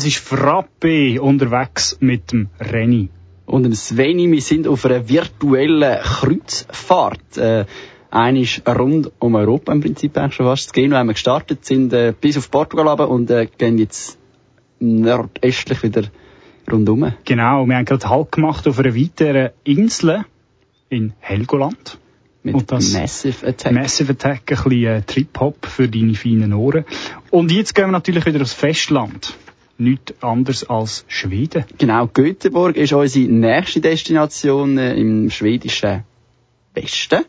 Du 0.00 0.04
hörst 0.06 0.16
Frappe 0.18 1.20
unterwegs 1.20 1.98
mit 2.00 2.32
dem 2.32 2.48
Renny. 2.58 3.10
Und 3.44 3.64
dem 3.64 3.74
Sveni, 3.74 4.30
wir 4.30 4.40
sind 4.40 4.66
auf 4.66 4.86
einer 4.86 5.06
virtuellen 5.06 6.00
Kreuzfahrt. 6.02 7.36
Äh, 7.36 7.66
eine 8.10 8.40
ist 8.40 8.62
rund 8.66 9.12
um 9.18 9.34
Europa 9.34 9.72
im 9.72 9.80
Prinzip 9.82 10.16
eigentlich 10.16 10.36
schon 10.36 10.46
fast. 10.46 10.68
Das 10.68 10.72
Geno 10.72 10.96
haben 10.96 11.08
wir 11.08 11.12
gestartet, 11.12 11.66
sind 11.66 11.92
äh, 11.92 12.14
bis 12.18 12.38
auf 12.38 12.50
Portugal 12.50 12.88
runter 12.88 13.10
und 13.10 13.30
äh, 13.30 13.46
gehen 13.58 13.76
jetzt 13.76 14.18
nordöstlich 14.78 15.82
wieder 15.82 16.04
rundum. 16.72 17.12
Genau, 17.26 17.66
wir 17.66 17.76
haben 17.76 17.84
gerade 17.84 18.08
Halt 18.08 18.32
gemacht 18.32 18.66
auf 18.66 18.78
einer 18.78 18.96
weiteren 18.96 19.50
Insel 19.64 20.24
in 20.88 21.12
Helgoland. 21.20 21.98
Mit 22.42 22.54
Und 22.54 22.72
das- 22.72 22.94
Massive 22.94 23.46
Attack. 23.46 23.72
Massive 23.72 24.12
Attack, 24.12 24.50
ein 24.50 24.56
bisschen 24.64 24.84
äh, 24.86 25.02
Trip-Hop 25.02 25.66
für 25.66 25.88
deine 25.88 26.14
feinen 26.14 26.54
Ohren. 26.54 26.86
Und 27.30 27.52
jetzt 27.52 27.74
gehen 27.74 27.84
wir 27.88 27.92
natürlich 27.92 28.24
wieder 28.24 28.40
aufs 28.40 28.54
Festland. 28.54 29.34
Nichts 29.80 30.14
anderes 30.22 30.68
als 30.68 31.04
Schweden. 31.08 31.64
Genau, 31.78 32.06
Göteborg 32.06 32.76
ist 32.76 32.92
unsere 32.92 33.28
nächste 33.32 33.80
Destination 33.80 34.76
äh, 34.78 34.94
im 34.94 35.30
schwedischen 35.30 36.04
Westen. 36.74 37.24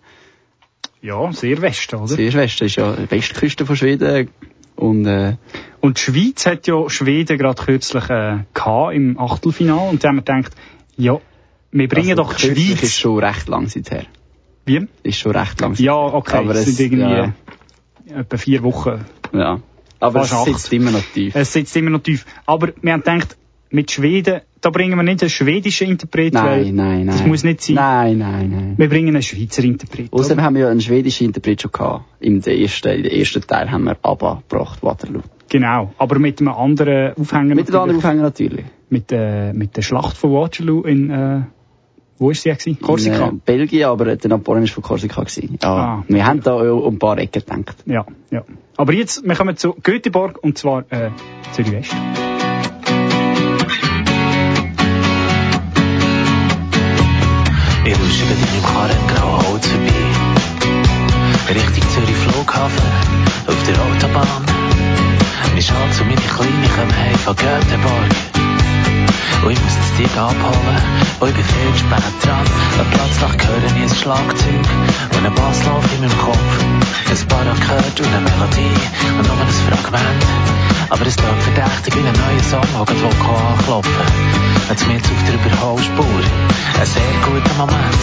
Ja, 1.01 1.31
sehr 1.33 1.61
Westen, 1.61 1.95
oder? 1.95 2.07
Sehr 2.15 2.33
Westen 2.33 2.65
ist 2.65 2.75
ja 2.75 2.93
die 2.95 3.09
Westküste 3.09 3.65
von 3.65 3.75
Schweden. 3.75 4.29
Und 4.75 5.05
äh, 5.05 5.35
Und 5.79 5.97
die 5.97 6.01
Schweiz 6.01 6.45
hat 6.45 6.67
ja 6.67 6.89
Schweden 6.89 7.37
gerade 7.37 7.61
kürzlich 7.63 8.03
äh, 8.09 8.39
gehabt 8.53 8.93
im 8.95 9.17
Achtelfinale. 9.19 9.89
Und 9.89 10.03
da 10.03 10.09
haben 10.09 10.17
wir 10.17 10.21
gedacht, 10.23 10.51
ja, 10.97 11.19
wir 11.71 11.87
bringen 11.87 12.11
also 12.19 12.23
doch 12.23 12.33
die 12.35 12.47
Schweiz. 12.47 12.83
ist 12.83 12.99
schon 12.99 13.17
recht 13.23 13.47
lang 13.47 13.67
seither. 13.67 14.05
Wie? 14.65 14.87
Ist 15.03 15.17
schon 15.19 15.35
recht 15.35 15.59
lang 15.61 15.73
Ja, 15.75 15.95
okay, 15.95 16.37
Aber 16.37 16.51
es 16.53 16.67
es- 16.67 16.75
sind 16.77 16.79
irgendwie 16.93 17.33
ja. 18.11 18.19
etwa 18.19 18.37
vier 18.37 18.61
Wochen. 18.63 19.05
Ja. 19.33 19.59
Aber 20.01 20.21
es 20.21 20.43
sitzt 20.43 20.73
immer 20.73 20.91
noch 20.91 21.03
tief. 21.13 21.35
Es 21.35 21.53
sitzt 21.53 21.75
immer 21.77 21.91
noch 21.91 22.01
tief. 22.01 22.25
Aber 22.45 22.69
wir 22.81 22.93
haben 22.93 23.01
gedacht, 23.01 23.37
mit 23.69 23.89
Schweden, 23.91 24.41
da 24.59 24.69
bringen 24.69 24.97
wir 24.97 25.03
nicht 25.03 25.21
einen 25.21 25.29
schwedischen 25.29 25.87
Interpret, 25.87 26.33
weil 26.33 26.63
Nein, 26.65 26.75
nein, 26.75 27.05
nein. 27.05 27.07
das 27.07 27.25
muss 27.25 27.43
nicht 27.43 27.61
sein. 27.61 27.75
Nein, 27.75 28.17
nein, 28.17 28.49
nein. 28.49 28.73
Wir 28.77 28.89
bringen 28.89 29.09
einen 29.15 29.23
Schweizer 29.23 29.63
Interpret. 29.63 30.11
Außerdem 30.11 30.43
haben 30.43 30.55
wir 30.55 30.63
ja 30.63 30.69
einen 30.69 30.81
schwedischen 30.81 31.27
Interpret 31.27 31.61
schon 31.61 31.71
gehabt. 31.71 32.05
Im 32.19 32.41
ersten, 32.41 32.89
in 32.89 33.03
der 33.03 33.13
ersten 33.15 33.41
Teil 33.41 33.71
haben 33.71 33.85
wir 33.85 33.97
ABBA 34.01 34.43
gebracht, 34.47 34.83
Waterloo. 34.83 35.21
Genau, 35.49 35.93
aber 35.97 36.19
mit 36.19 36.39
einem 36.39 36.53
anderen 36.53 37.13
Aufhänger. 37.15 37.55
Mit 37.55 37.69
dem 37.69 37.75
anderen 37.75 37.97
Aufhänger 37.97 38.23
natürlich. 38.23 38.65
Mit, 38.89 39.11
äh, 39.11 39.53
mit 39.53 39.77
der 39.77 39.81
Schlacht 39.81 40.17
von 40.17 40.31
Waterloo 40.33 40.83
in, 40.83 41.09
äh, 41.09 41.41
wo 42.21 42.29
ist 42.29 42.43
sie 42.43 42.51
gewesen? 42.51 42.79
Korsika. 42.79 43.27
In, 43.29 43.37
äh, 43.37 43.39
Belgien, 43.43 43.85
aber 43.85 44.15
der 44.15 44.29
Napoleon 44.29 44.63
war 44.63 44.73
von 44.73 44.83
Korsika. 44.83 45.21
Gewesen. 45.23 45.57
Ja, 45.61 45.69
Ah. 45.69 46.03
wir 46.07 46.25
haben 46.25 46.41
da 46.41 46.53
auch 46.53 46.85
um 46.85 46.93
ein 46.95 46.99
paar 46.99 47.17
Ecken 47.17 47.41
gedacht. 47.43 47.77
Ja, 47.85 48.05
ja. 48.29 48.43
Aber 48.77 48.93
jetzt, 48.93 49.23
wir 49.27 49.35
kommen 49.35 49.57
zu 49.57 49.73
Göteborg 49.81 50.37
und 50.43 50.57
zwar 50.57 50.85
äh, 50.91 51.09
Zürich 51.53 51.71
West. 51.71 51.95
Ich 57.85 57.97
rusche 57.99 58.23
bei 58.29 58.35
Karren 58.71 58.97
im 59.01 59.07
grauen 59.15 59.47
Holz 59.47 59.67
vorbei. 59.67 59.91
Richtung 61.49 61.89
Zürich 61.89 62.15
Flughafen, 62.23 62.89
auf 63.47 63.63
der 63.67 63.75
Autobahn. 63.81 64.45
Mein 65.53 65.61
Schatz 65.61 65.99
und 66.01 66.07
meine 66.07 66.21
Kleine 66.21 66.67
kommen 66.75 66.95
heim 66.95 67.15
von 67.15 67.35
Göteborg. 67.35 68.50
Und 69.43 69.51
ich 69.51 69.59
das 69.59 69.91
Ding 69.97 70.17
abholen, 70.17 70.81
und 71.19 71.29
ich 71.29 71.35
bin 71.35 71.45
viel 71.45 71.75
spät 71.77 72.13
dran. 72.23 72.45
Und 72.79 72.91
plötzlich 72.91 73.47
höre 73.47 73.65
ich 73.65 73.91
ein 73.91 73.95
Schlagzeug 73.95 74.65
und 75.17 75.25
ein 75.25 75.33
Basslauf 75.33 75.85
in 75.95 76.01
meinem 76.01 76.17
Kopf. 76.17 76.51
Ein 77.09 77.27
Barock 77.27 77.59
gehört 77.59 77.99
und 77.99 78.07
eine 78.07 78.21
Melodie 78.21 78.77
und 79.17 79.27
nur 79.27 79.37
ein 79.41 79.53
Fragment. 79.67 80.25
Aber 80.89 81.05
es 81.07 81.15
klingt 81.15 81.43
verdächtig 81.43 81.95
wie 81.95 82.07
ein 82.07 82.13
neuer 82.13 82.43
Song, 82.43 82.85
der 82.85 82.95
gerade 82.95 83.47
anklopfen 83.47 84.41
Jetzt 84.69 84.87
mir 84.87 84.95
auf 84.95 85.23
der 85.27 85.35
Überholspur. 85.35 86.05
Ein 86.79 86.85
sehr 86.85 87.13
guter 87.25 87.53
Moment. 87.57 88.01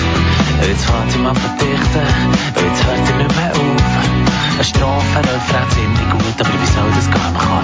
Jetzt 0.66 0.85
fährt 0.85 1.14
ihm 1.14 1.27
an 1.27 1.37
verdichten, 1.37 2.07
jetzt 2.57 2.85
hört 2.85 3.09
er 3.09 3.16
nicht 3.16 3.37
mehr 3.37 3.53
auf. 3.53 4.27
Eine 4.59 4.64
Strophe, 4.64 5.18
Refrain 5.18 5.71
ziemlich 5.71 6.11
gut, 6.11 6.35
aber 6.40 6.51
wie 6.51 6.66
soll 6.66 6.90
das 6.90 7.09
gehen? 7.09 7.23
Man 7.23 7.38
kann 7.38 7.62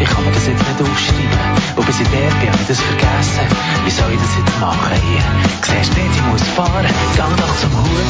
ich 0.00 0.08
kann 0.08 0.24
mir 0.24 0.32
das 0.32 0.46
jetzt 0.46 0.64
nicht 0.66 0.80
aufschreiben. 0.80 1.38
Und 1.76 1.84
bis 1.84 2.00
ich 2.00 2.08
dort 2.08 2.40
bin, 2.40 2.48
habe 2.48 2.62
ich 2.62 2.68
das 2.68 2.80
vergessen. 2.80 3.44
Wie 3.84 3.90
soll 3.90 4.10
ich 4.12 4.20
das 4.20 4.36
jetzt 4.38 4.58
machen 4.58 4.96
hier? 5.04 5.20
Siehst 5.60 5.92
nicht, 5.98 6.16
ich 6.16 6.22
muss 6.32 6.40
fahren. 6.56 6.88
Gang 7.14 7.36
doch 7.36 7.54
zum 7.60 7.70
Huber. 7.76 8.00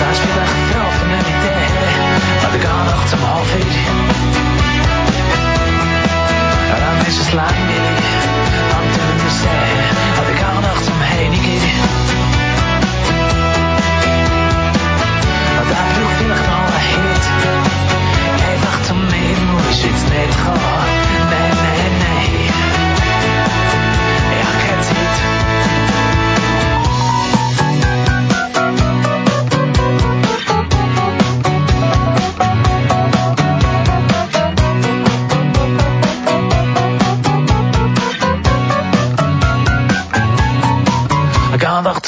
Das 0.00 0.18
ist 0.18 0.26
vielleicht 0.26 0.58
für 0.66 1.06
eine 1.06 1.20
Idee. 1.22 1.70
Aber 2.42 2.58
geh 2.58 2.66
doch 2.66 3.06
zum 3.06 3.20
Hofer. 3.20 3.62
Ja, 6.66 6.76
dann 6.82 7.06
ist 7.06 7.20
es 7.20 7.32
langweilig. 7.32 8.10
Am 8.74 8.86
Thunersee. 8.90 9.70
Aber 10.18 10.32
geh 10.34 10.66
doch 10.66 10.82
zum 10.82 10.98
Heiniger. 10.98 11.49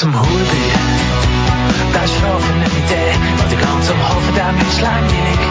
Zum 0.02 0.12
Huber. 0.18 0.62
Das 1.94 2.10
ist 2.10 2.18
für 2.18 2.26
eine 2.26 2.66
Idee. 2.66 3.14
Oder 3.38 3.54
geh 3.54 3.86
zum 3.86 4.00
Hof, 4.02 4.26
der 4.34 4.50
ist 4.66 4.80
langweilig. 4.82 5.42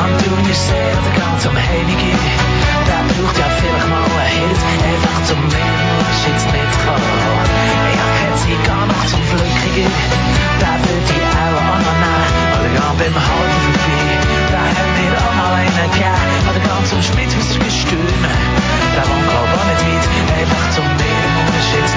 Am 0.00 0.10
Thunersee 0.24 0.88
oder 0.96 1.12
geh 1.12 1.32
zum 1.44 1.52
Heiniger. 1.52 2.16
Der 2.88 3.02
braucht 3.12 3.36
ja 3.36 3.48
vielleicht 3.60 3.88
mal 3.92 4.08
einen 4.08 4.32
Hit. 4.40 4.60
Einfach 4.88 5.18
zum 5.28 5.40
jetzt 5.44 6.48
nicht 6.48 6.74
kommen. 6.80 7.12
Ich 7.92 7.98
hab 8.00 8.10
keine 8.16 8.36
Zeit, 8.40 8.60
geh 8.64 8.84
noch 8.88 9.04
zum 9.12 9.22
Flückiger. 9.28 9.90
Der 10.60 10.76
würde 10.88 11.12
ich 11.12 11.28
auch 11.36 11.60
auch 11.68 11.82
noch 11.84 11.98
nehmen. 12.00 12.32
Oder 12.56 12.70
geh 12.72 12.92
beim 13.04 13.16
Halten 13.20 13.60
vorbei. 13.68 14.16
Da 14.48 14.60
hat 14.64 14.88
mir 14.96 15.12
auch 15.12 15.34
mal 15.36 15.54
einen 15.60 15.76
gegeben. 15.76 16.40
Oder 16.48 16.60
geh 16.64 16.80
zum 16.88 17.00
Schmidhauser 17.04 17.60
Gestürme. 17.60 18.32
Der 18.96 19.04
wohnt 19.04 19.28
glaub 19.28 19.50
auch 19.60 19.66
nicht 19.68 19.82
weit. 19.84 20.04
Einfach 20.40 20.64
zum 20.72 20.88
Meer 20.96 21.28
musst 21.36 21.72
jetzt 21.76 21.96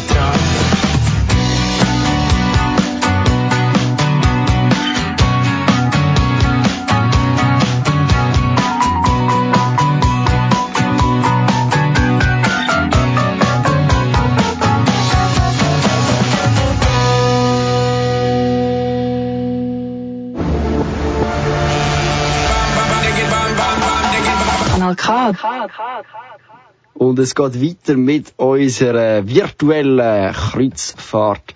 es 27.21 27.35
geht 27.35 27.61
weiter 27.61 27.97
mit 27.97 28.33
unserer 28.37 29.27
virtuellen 29.27 30.33
Kreuzfahrt 30.33 31.55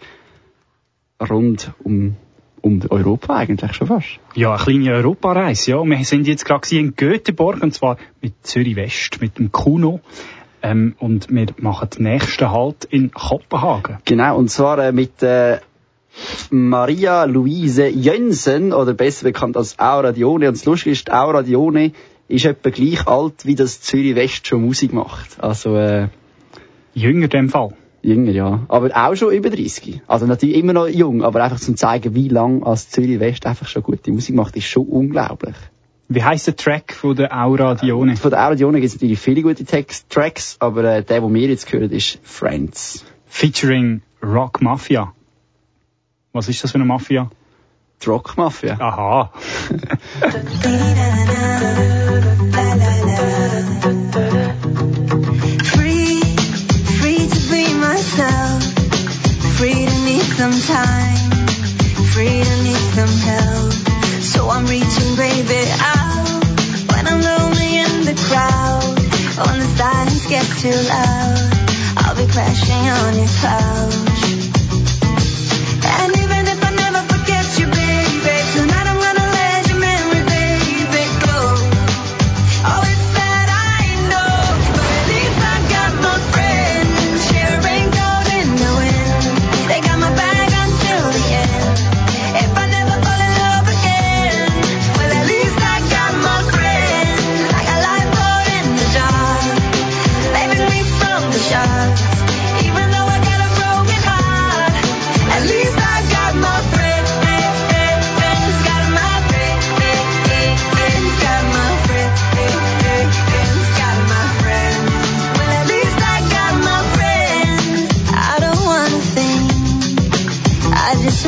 rund 1.30 1.72
um, 1.84 2.16
um 2.62 2.82
Europa 2.90 3.36
eigentlich 3.36 3.74
schon 3.74 3.88
fast. 3.88 4.20
Ja, 4.36 4.56
eine 4.56 4.64
kleine 4.64 4.94
Europareise, 4.94 5.72
ja. 5.72 5.84
Wir 5.84 6.06
sind 6.06 6.28
jetzt 6.28 6.46
gerade 6.46 6.68
in 6.78 6.96
Göteborg, 6.96 7.62
und 7.64 7.74
zwar 7.74 7.98
mit 8.22 8.34
Zürich 8.44 8.76
West, 8.76 9.22
mit 9.22 9.38
dem 9.38 9.52
Kuno. 9.52 10.02
Ähm, 10.62 10.96
und 11.00 11.30
wir 11.30 11.48
machen 11.58 11.90
den 11.98 12.04
nächsten 12.04 12.52
Halt 12.52 12.86
in 12.86 13.12
Kopenhagen. 13.12 13.98
Genau, 14.06 14.38
und 14.38 14.50
zwar 14.50 14.80
äh, 14.80 14.92
mit 14.92 15.22
äh, 15.22 15.60
Maria 16.50 17.26
Luise 17.26 17.88
Jönsen, 17.88 18.74
oder 18.74 18.94
besser 18.94 19.26
bekannt 19.26 19.58
als 19.58 19.78
Aura 19.80 20.12
Dione. 20.12 20.48
Und 20.48 20.58
das 20.58 20.66
Lustige 20.66 20.92
ist, 20.92 21.12
Aura 21.12 21.44
Dione 21.44 21.92
ist 22.28 22.46
etwa 22.46 22.70
gleich 22.70 23.08
alt, 23.08 23.46
wie 23.46 23.56
das 23.56 23.82
Zürich 23.82 24.16
West 24.16 24.48
schon 24.48 24.66
Musik 24.66 24.94
macht. 24.94 25.42
Also, 25.42 25.76
äh, 25.76 26.10
Jünger 26.94 27.26
in 27.26 27.30
dem 27.30 27.50
Fall. 27.50 27.74
Jünger, 28.02 28.32
ja. 28.32 28.66
Aber 28.68 28.90
auch 28.96 29.16
schon 29.16 29.34
über 29.34 29.50
30. 29.50 30.02
Also 30.08 30.28
natürlich 30.28 30.58
immer 30.58 30.74
noch 30.74 30.88
jung, 30.88 31.24
aber 31.24 31.44
einfach 31.44 31.60
zum 31.60 31.76
zeigen, 31.76 32.14
wie 32.14 32.30
lang 32.30 32.64
als 32.64 32.90
Zürich 32.90 33.20
West 33.20 33.46
einfach 33.46 33.68
schon 33.68 33.84
gute 33.84 34.12
Musik 34.12 34.36
macht, 34.36 34.56
ist 34.56 34.68
schon 34.68 34.86
unglaublich. 34.86 35.56
Wie 36.08 36.24
heisst 36.24 36.46
der 36.46 36.56
Track 36.56 36.94
von 36.94 37.16
der 37.16 37.36
Aura 37.36 37.74
Dione? 37.74 38.16
Von 38.16 38.30
der 38.30 38.46
Aura 38.46 38.56
Dione 38.56 38.80
gibt 38.80 38.90
es 38.90 38.96
natürlich 38.96 39.20
viele 39.20 39.42
gute 39.42 39.66
Text 39.66 40.08
Tracks, 40.10 40.56
aber 40.60 40.84
äh, 40.84 41.04
der, 41.04 41.22
den 41.22 41.34
wir 41.34 41.48
jetzt 41.48 41.72
hören, 41.74 41.90
ist 41.90 42.20
Friends. 42.22 43.04
Featuring 43.26 44.04
Rock 44.22 44.62
Mafia. 44.62 45.14
Was 46.32 46.48
ist 46.48 46.64
das 46.64 46.72
für 46.72 46.76
eine 46.76 46.86
Mafia? 46.86 47.32
Die 48.02 48.10
Rock 48.10 48.38
Mafia. 48.38 48.78
Aha. 48.80 49.32
Free, 55.74 56.22
free 57.00 57.28
to 57.28 57.40
be 57.50 57.74
myself. 57.80 58.64
Free 59.58 59.86
to 59.86 59.98
need 60.06 60.28
some 60.38 60.60
time. 60.62 61.32
Free 62.14 62.44
to 62.44 62.64
need 62.64 62.86
some 62.94 63.16
help. 63.30 63.74
So 64.22 64.50
I'm 64.50 64.66
reaching, 64.68 65.16
baby, 65.16 65.66
out. 65.80 66.44
When 66.92 67.08
I'm 67.08 67.22
lonely 67.22 67.78
in 67.80 68.06
the 68.06 68.16
crowd. 68.28 69.00
When 69.48 69.60
the 69.60 69.68
silence 69.78 70.28
gets 70.28 70.62
too 70.62 70.76
loud. 70.90 71.56
I'll 71.98 72.16
be 72.16 72.28
crashing 72.32 72.90
on 72.90 73.16
your 73.16 73.32
couch. 73.42 74.45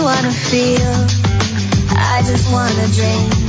Wanna 0.08 0.32
feel. 0.32 1.06
I 2.00 2.24
just 2.26 2.50
wanna 2.50 2.88
drink. 2.94 3.47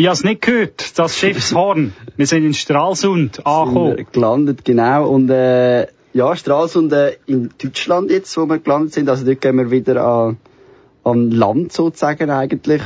Ich 0.00 0.08
hab's 0.08 0.24
nicht 0.24 0.40
gehört. 0.40 0.98
Das 0.98 1.18
Schiffshorn. 1.18 1.92
Wir 2.16 2.26
sind 2.26 2.46
in 2.46 2.54
Stralsund 2.54 3.34
Sind 3.36 3.44
wir 3.44 3.52
angekommen. 3.52 4.06
gelandet, 4.10 4.64
genau. 4.64 5.06
Und 5.06 5.28
äh, 5.28 5.88
ja, 6.14 6.34
Stralsund 6.36 6.90
äh, 6.94 7.18
in 7.26 7.50
Deutschland 7.62 8.10
jetzt, 8.10 8.34
wo 8.38 8.46
wir 8.46 8.60
gelandet 8.60 8.94
sind. 8.94 9.10
Also 9.10 9.26
dort 9.26 9.42
gehen 9.42 9.56
wir 9.56 9.70
wieder 9.70 10.02
an, 10.02 10.38
an 11.04 11.30
Land 11.30 11.74
sozusagen 11.74 12.30
eigentlich. 12.30 12.80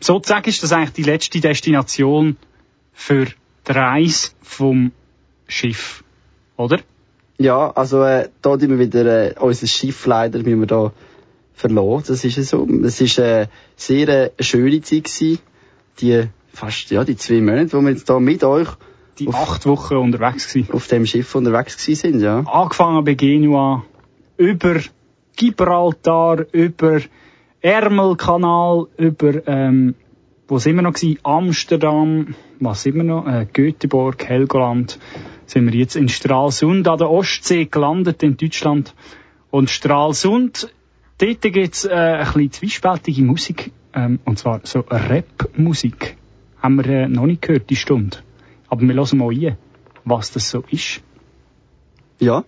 Sozusagen 0.00 0.48
ist 0.48 0.60
das 0.64 0.72
eigentlich 0.72 0.94
die 0.94 1.04
letzte 1.04 1.40
Destination 1.40 2.36
für 2.92 3.26
die 3.26 3.72
Reise 3.72 4.30
vom 4.42 4.90
Schiff. 5.46 6.02
Oder? 6.56 6.80
Ja, 7.38 7.70
also 7.76 8.02
äh, 8.02 8.28
da 8.42 8.56
tun 8.56 8.70
wir 8.70 8.80
wieder 8.80 9.06
äh, 9.06 9.34
unser 9.38 9.68
Schiff 9.68 10.04
leider 10.04 10.40
müssen 10.40 10.58
wir 10.62 10.66
da 10.66 10.92
verloren. 11.54 12.02
Das 12.08 12.24
ist 12.24 12.36
ja 12.36 12.42
so. 12.42 12.66
Es 12.82 13.00
ist 13.00 13.20
äh, 13.20 13.46
sehr 13.76 14.08
äh, 14.08 14.30
eine 14.36 14.44
schöne 14.44 14.80
Zeit 14.80 15.04
gewesen. 15.04 15.38
Die 16.00 16.28
fast 16.56 16.90
ja 16.90 17.04
die 17.04 17.16
zwei 17.16 17.40
Monate, 17.40 17.72
wo 17.74 17.80
wir 17.82 17.90
jetzt 17.90 18.08
da 18.08 18.18
mit 18.18 18.42
euch 18.42 18.68
Die 19.18 19.28
acht 19.28 19.66
Wochen 19.66 19.96
unterwegs 19.96 20.48
gewesen. 20.52 20.72
auf 20.72 20.88
dem 20.88 21.06
Schiff 21.06 21.34
unterwegs 21.34 21.76
gewesen 21.76 22.12
sind, 22.12 22.20
ja. 22.22 22.40
Angefangen 22.40 23.04
bei 23.04 23.14
Genua, 23.14 23.84
über 24.36 24.80
Gibraltar, 25.36 26.46
über 26.52 27.00
Ärmelkanal, 27.60 28.86
über 28.96 29.46
ähm, 29.46 29.94
wo 30.48 30.58
sind 30.58 30.76
wir 30.76 30.82
noch 30.82 30.92
gewesen? 30.92 31.18
Amsterdam, 31.24 32.34
was 32.60 32.82
sind 32.82 32.96
wir 32.96 33.04
noch? 33.04 33.26
Äh, 33.26 33.46
Göteborg, 33.52 34.24
Helgoland. 34.24 34.98
Sind 35.46 35.66
wir 35.66 35.78
jetzt 35.78 35.96
in 35.96 36.08
Stralsund 36.08 36.86
an 36.88 36.98
der 36.98 37.10
Ostsee 37.10 37.66
gelandet 37.66 38.22
in 38.22 38.36
Deutschland. 38.36 38.94
Und 39.50 39.70
Stralsund, 39.70 40.72
dort 41.18 41.40
gibt's 41.42 41.84
äh, 41.84 41.92
ein 41.92 42.24
bisschen 42.26 42.52
zwiespältige 42.52 43.22
Musik. 43.22 43.72
Ähm, 43.94 44.20
und 44.24 44.38
zwar 44.38 44.60
so 44.64 44.80
Rap-Musik. 44.80 46.15
Haben 46.66 46.78
wir 46.78 46.86
äh, 46.86 47.08
noch 47.08 47.26
nicht 47.26 47.42
gehört, 47.42 47.70
die 47.70 47.76
Stunde. 47.76 48.16
Aber 48.66 48.80
wir 48.82 48.92
hören 48.92 49.18
mal 49.18 49.30
ein, 49.32 49.56
was 50.04 50.32
das 50.32 50.50
so 50.50 50.64
ist. 50.68 51.00
Ja. 52.18 52.42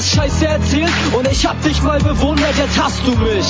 Hast 0.00 0.14
Scheiße 0.14 0.46
erzählt 0.46 0.92
und 1.12 1.30
ich 1.30 1.44
hab 1.46 1.62
dich 1.62 1.82
mal 1.82 1.98
bewundert, 1.98 2.56
jetzt 2.56 2.82
hast 2.82 3.00
du 3.06 3.10
mich. 3.16 3.46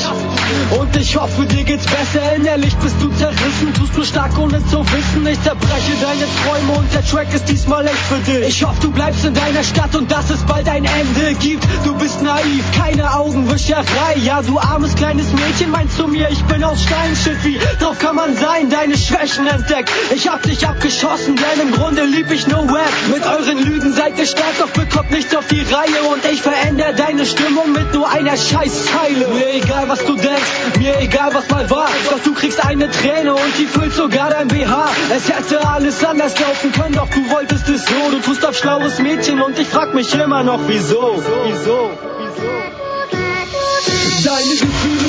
Und 0.81 0.97
ich 0.97 1.17
hoffe, 1.17 1.45
dir 1.47 1.63
geht's 1.63 1.87
besser. 1.87 2.35
Innerlich 2.35 2.75
bist 2.77 2.97
du 3.01 3.09
zerrissen, 3.11 3.73
tust 3.75 3.97
du 3.97 4.05
stark 4.05 4.37
ohne 4.37 4.59
zu 4.67 4.81
wissen. 4.91 5.25
Ich 5.29 5.41
zerbreche 5.43 5.93
deine 6.01 6.27
Träume 6.43 6.73
und 6.79 6.93
der 6.93 7.05
Track 7.07 7.33
ist 7.33 7.49
diesmal 7.49 7.87
echt 7.87 8.05
für 8.09 8.19
dich. 8.19 8.49
Ich 8.49 8.65
hoffe, 8.65 8.81
du 8.83 8.91
bleibst 8.91 9.25
in 9.25 9.35
deiner 9.35 9.63
Stadt 9.63 9.95
und 9.95 10.11
dass 10.11 10.29
es 10.31 10.43
bald 10.43 10.69
ein 10.69 10.85
Ende 10.85 11.35
gibt. 11.39 11.65
Du 11.85 11.95
bist 11.95 12.21
naiv, 12.21 12.65
keine 12.77 13.15
Augenwischerei. 13.15 14.17
Ja, 14.17 14.43
du 14.43 14.59
armes 14.59 14.97
kleines 14.97 15.33
Mädchen 15.33 15.71
meinst 15.71 15.99
zu 15.99 16.09
mir, 16.09 16.31
ich 16.31 16.43
bin 16.45 16.65
aus 16.65 16.83
Stein, 16.83 17.17
wie 17.45 17.61
drauf 17.79 17.99
kann 18.01 18.17
man 18.17 18.35
sein, 18.35 18.71
deine 18.71 18.99
Schwächen 18.99 19.47
entdeckt. 19.47 19.91
Ich 20.13 20.29
hab 20.29 20.43
dich 20.43 20.67
abgeschossen, 20.67 21.37
denn 21.37 21.69
im 21.69 21.73
Grunde 21.73 22.05
lieb 22.05 22.31
ich 22.33 22.49
nur 22.49 22.63
Rap. 22.63 22.93
Mit 23.13 23.25
euren 23.25 23.65
Lügen 23.65 23.93
seid 23.93 24.19
ihr 24.19 24.27
stark, 24.27 24.59
doch 24.59 24.71
bekommt 24.71 25.13
nichts 25.13 25.35
auf 25.37 25.47
die 25.47 25.61
Reihe. 25.61 26.03
Und 26.11 26.25
ich 26.25 26.40
verändere 26.41 26.95
deine 26.95 27.25
Stimmung 27.27 27.73
mit 27.73 27.93
nur 27.95 28.09
einer 28.09 28.37
Scheißzeile. 28.37 29.29
Mir 29.29 29.55
egal, 29.55 29.89
was 29.89 30.05
du 30.05 30.17
denkst, 30.17 30.51
mir 30.79 30.99
egal, 31.01 31.31
was 31.33 31.49
mal 31.49 31.69
war. 31.71 31.89
Doch 32.11 32.21
du 32.21 32.35
kriegst 32.35 32.65
eine 32.65 32.91
Träne 32.91 33.35
und 33.35 33.59
die 33.59 33.67
füllt 33.67 33.95
sogar 33.95 34.31
dein 34.31 34.49
BH. 34.49 34.91
Es 35.15 35.29
hätte 35.29 35.67
alles 35.69 36.05
anders 36.05 36.39
laufen 36.39 36.73
können, 36.73 36.95
doch 36.95 37.09
du 37.09 37.31
wolltest 37.31 37.69
es 37.69 37.85
so. 37.85 38.11
Du 38.11 38.19
tust 38.21 38.45
auf 38.45 38.57
schlaues 38.57 38.99
Mädchen 38.99 39.41
und 39.41 39.59
ich 39.59 39.69
frag 39.69 39.95
mich 39.95 40.13
immer 40.15 40.43
noch, 40.43 40.61
wieso? 40.67 41.23
Wieso? 41.47 41.91
Deine 44.25 44.51
Gefühle 44.51 45.00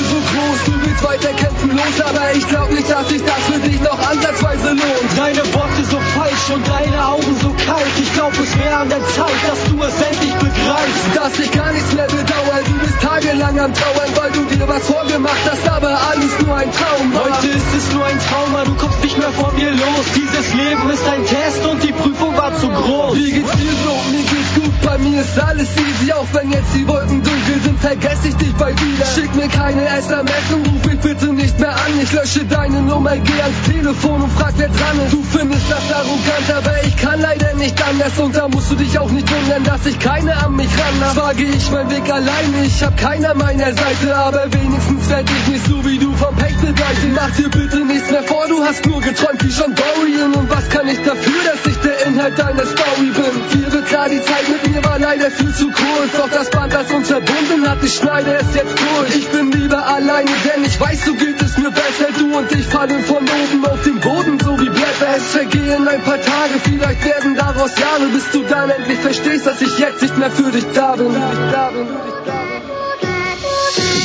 groß, 0.42 0.60
du 0.66 0.74
willst 0.82 1.04
weiter 1.04 1.34
kämpfen 1.34 1.72
los, 1.76 1.98
aber 2.02 2.34
ich 2.34 2.48
glaub 2.48 2.70
nicht, 2.72 2.90
dass 2.90 3.08
sich 3.10 3.24
das 3.24 3.42
für 3.50 3.60
dich 3.60 3.80
noch 3.82 4.00
ansatzweise 4.00 4.70
lohnt. 4.70 5.10
Deine 5.16 5.44
Worte 5.54 5.84
so 5.90 6.00
falsch 6.16 6.50
und 6.54 6.68
deine 6.68 7.06
Augen 7.06 7.36
so 7.42 7.50
kalt. 7.66 7.94
Ich 8.00 8.14
glaub, 8.14 8.34
es 8.34 8.58
wäre 8.58 8.76
an 8.78 8.90
der 8.90 9.04
Zeit, 9.10 9.40
dass 9.48 9.60
du 9.70 9.78
es 9.84 9.96
endlich 10.02 10.34
begreifst. 10.34 11.06
Dass 11.16 11.40
ich 11.40 11.52
gar 11.52 11.72
nichts 11.72 11.94
mehr 11.94 12.08
bedauere, 12.08 12.62
du 12.66 12.74
bist 12.80 13.02
tagelang 13.02 13.60
am 13.60 13.74
Trauern, 13.74 14.12
weil 14.16 14.32
du 14.32 14.44
dir 14.46 14.68
was 14.68 14.84
vorgemacht 14.88 15.46
hast, 15.50 15.68
aber 15.70 15.90
alles 15.90 16.34
nur 16.40 16.56
ein 16.56 16.72
Traum 16.72 17.14
war. 17.14 17.26
Heute 17.26 17.48
ist 17.48 17.72
es 17.78 17.94
nur 17.94 18.06
ein 18.06 18.20
Trauma, 18.20 18.64
du 18.66 18.74
kommst 18.76 19.04
nicht 19.04 19.18
mehr 19.18 19.32
von 19.32 19.56
mir 19.56 19.72
los. 19.72 20.06
Dieses 20.16 20.54
Leben 20.54 20.90
ist 20.90 21.08
ein 21.08 21.26
Test 21.26 21.66
und 21.66 21.84
die 21.84 21.92
Prüfung 21.92 22.36
war 22.38 22.56
zu 22.58 22.70
groß. 22.70 23.16
Wie 23.16 23.32
geht's 23.32 23.52
dir 23.52 23.76
so? 23.84 23.94
Mir 24.12 24.24
geht's 24.24 24.41
gut, 24.56 24.82
bei 24.82 24.98
mir 24.98 25.22
ist 25.22 25.40
alles 25.40 25.70
easy, 25.78 26.12
auch 26.14 26.28
wenn 26.34 26.52
jetzt 26.52 26.74
die 26.76 26.88
Wolken 26.88 27.24
dunkel 27.24 27.62
sind, 27.64 27.80
vergesse 27.80 28.28
ich 28.30 28.36
dich 28.36 28.54
bald 28.54 28.80
wieder. 28.82 29.06
Schick 29.06 29.34
mir 29.36 29.48
keine 29.48 29.88
SMS 29.88 30.46
und 30.54 30.68
ruf 30.68 30.86
mich 30.86 31.00
bitte 31.00 31.34
nicht 31.34 31.60
mehr 31.60 31.72
an. 31.72 32.00
Ich 32.02 32.12
lösche 32.12 32.46
deine 32.46 32.82
Nummer, 32.82 33.16
geh 33.18 33.42
ans 33.42 33.62
Telefon 33.66 34.22
und 34.22 34.32
frag, 34.34 34.54
wer 34.58 34.70
dran 34.70 35.00
ist. 35.06 35.14
Du 35.14 35.24
findest 35.24 35.70
das 35.70 35.92
arrogant, 35.94 36.48
aber 36.56 36.84
ich 36.84 36.96
kann 36.98 37.22
leider 37.22 37.54
nicht 37.56 37.82
anders. 37.82 38.18
Und 38.18 38.36
da 38.36 38.48
musst 38.48 38.72
du 38.72 38.76
dich 38.76 38.98
auch 39.00 39.10
nicht 39.12 39.30
wundern, 39.32 39.64
dass 39.64 39.86
ich 39.86 40.00
keine 40.00 40.36
an 40.44 40.56
mich 40.56 40.70
ran 40.80 41.14
Zwar 41.14 41.34
geh 41.34 41.50
ich 41.50 41.72
meinen 41.72 41.90
Weg 41.90 42.10
alleine, 42.12 42.66
ich 42.66 42.84
hab 42.84 42.98
keiner 42.98 43.34
meiner 43.34 43.74
Seite, 43.74 44.16
aber 44.16 44.52
wenigstens 44.52 45.10
werd 45.10 45.30
ich 45.30 45.54
nicht 45.54 45.66
so 45.66 45.84
wie 45.86 45.98
du 45.98 46.14
vom 46.14 46.36
Pech 46.36 46.58
begleitet. 46.58 47.12
Mach 47.16 47.32
dir 47.36 47.50
bitte 47.50 47.86
nichts 47.86 48.10
mehr 48.12 48.24
vor, 48.24 48.48
du 48.48 48.64
hast 48.64 48.86
nur 48.86 49.02
geträumt 49.02 49.44
wie 49.44 49.50
John 49.50 49.76
Dorian. 49.76 50.34
Und 50.34 50.50
was 50.50 50.70
kann 50.70 50.88
ich 50.88 51.00
dafür, 51.04 51.42
dass 51.46 51.66
ich 51.66 51.80
der 51.82 52.06
Inhalt 52.08 52.38
deiner 52.38 52.66
Story 52.66 53.12
bin? 53.16 53.62
Dir 53.62 53.74
wird 53.74 53.88
klar, 53.88 54.10
die 54.10 54.22
Zeit 54.22 54.41
mit 54.50 54.68
mir 54.68 54.84
war 54.84 55.00
leider 55.00 55.32
viel 55.32 55.54
zu 55.54 55.66
kurz. 55.72 56.12
Doch 56.18 56.30
das 56.30 56.50
Band, 56.50 56.74
das 56.74 56.92
uns 56.92 57.08
verbunden 57.08 57.70
hat, 57.70 57.84
ich 57.84 57.94
schneide 57.96 58.34
es 58.36 58.56
jetzt 58.56 58.76
durch. 58.80 59.16
Ich 59.16 59.28
bin 59.30 59.52
lieber 59.52 59.86
alleine, 59.86 60.32
denn 60.46 60.64
ich 60.64 60.80
weiß, 60.80 61.06
so 61.06 61.14
geht 61.14 61.42
es 61.42 61.58
mir 61.58 61.72
besser. 61.72 62.08
Du 62.18 62.38
und 62.38 62.52
ich 62.52 62.66
fallen 62.66 63.04
von 63.04 63.18
oben 63.18 63.66
auf 63.66 63.84
den 63.84 64.00
Boden, 64.00 64.40
so 64.40 64.60
wie 64.60 64.70
Blätter. 64.70 65.16
Es 65.18 65.32
vergehen 65.32 65.88
ein 65.88 66.02
paar 66.02 66.22
Tage, 66.22 66.60
vielleicht 66.64 67.06
werden 67.06 67.36
daraus 67.36 67.78
Jahre, 67.78 68.08
bis 68.14 68.32
du 68.32 68.44
dann 68.44 68.70
endlich 68.70 69.00
verstehst, 69.00 69.46
dass 69.46 69.62
ich 69.62 69.78
jetzt 69.78 70.02
nicht 70.02 70.18
mehr 70.18 70.32
für 70.32 70.52
dich 70.52 70.66
da 70.74 70.96
bin. 70.96 71.16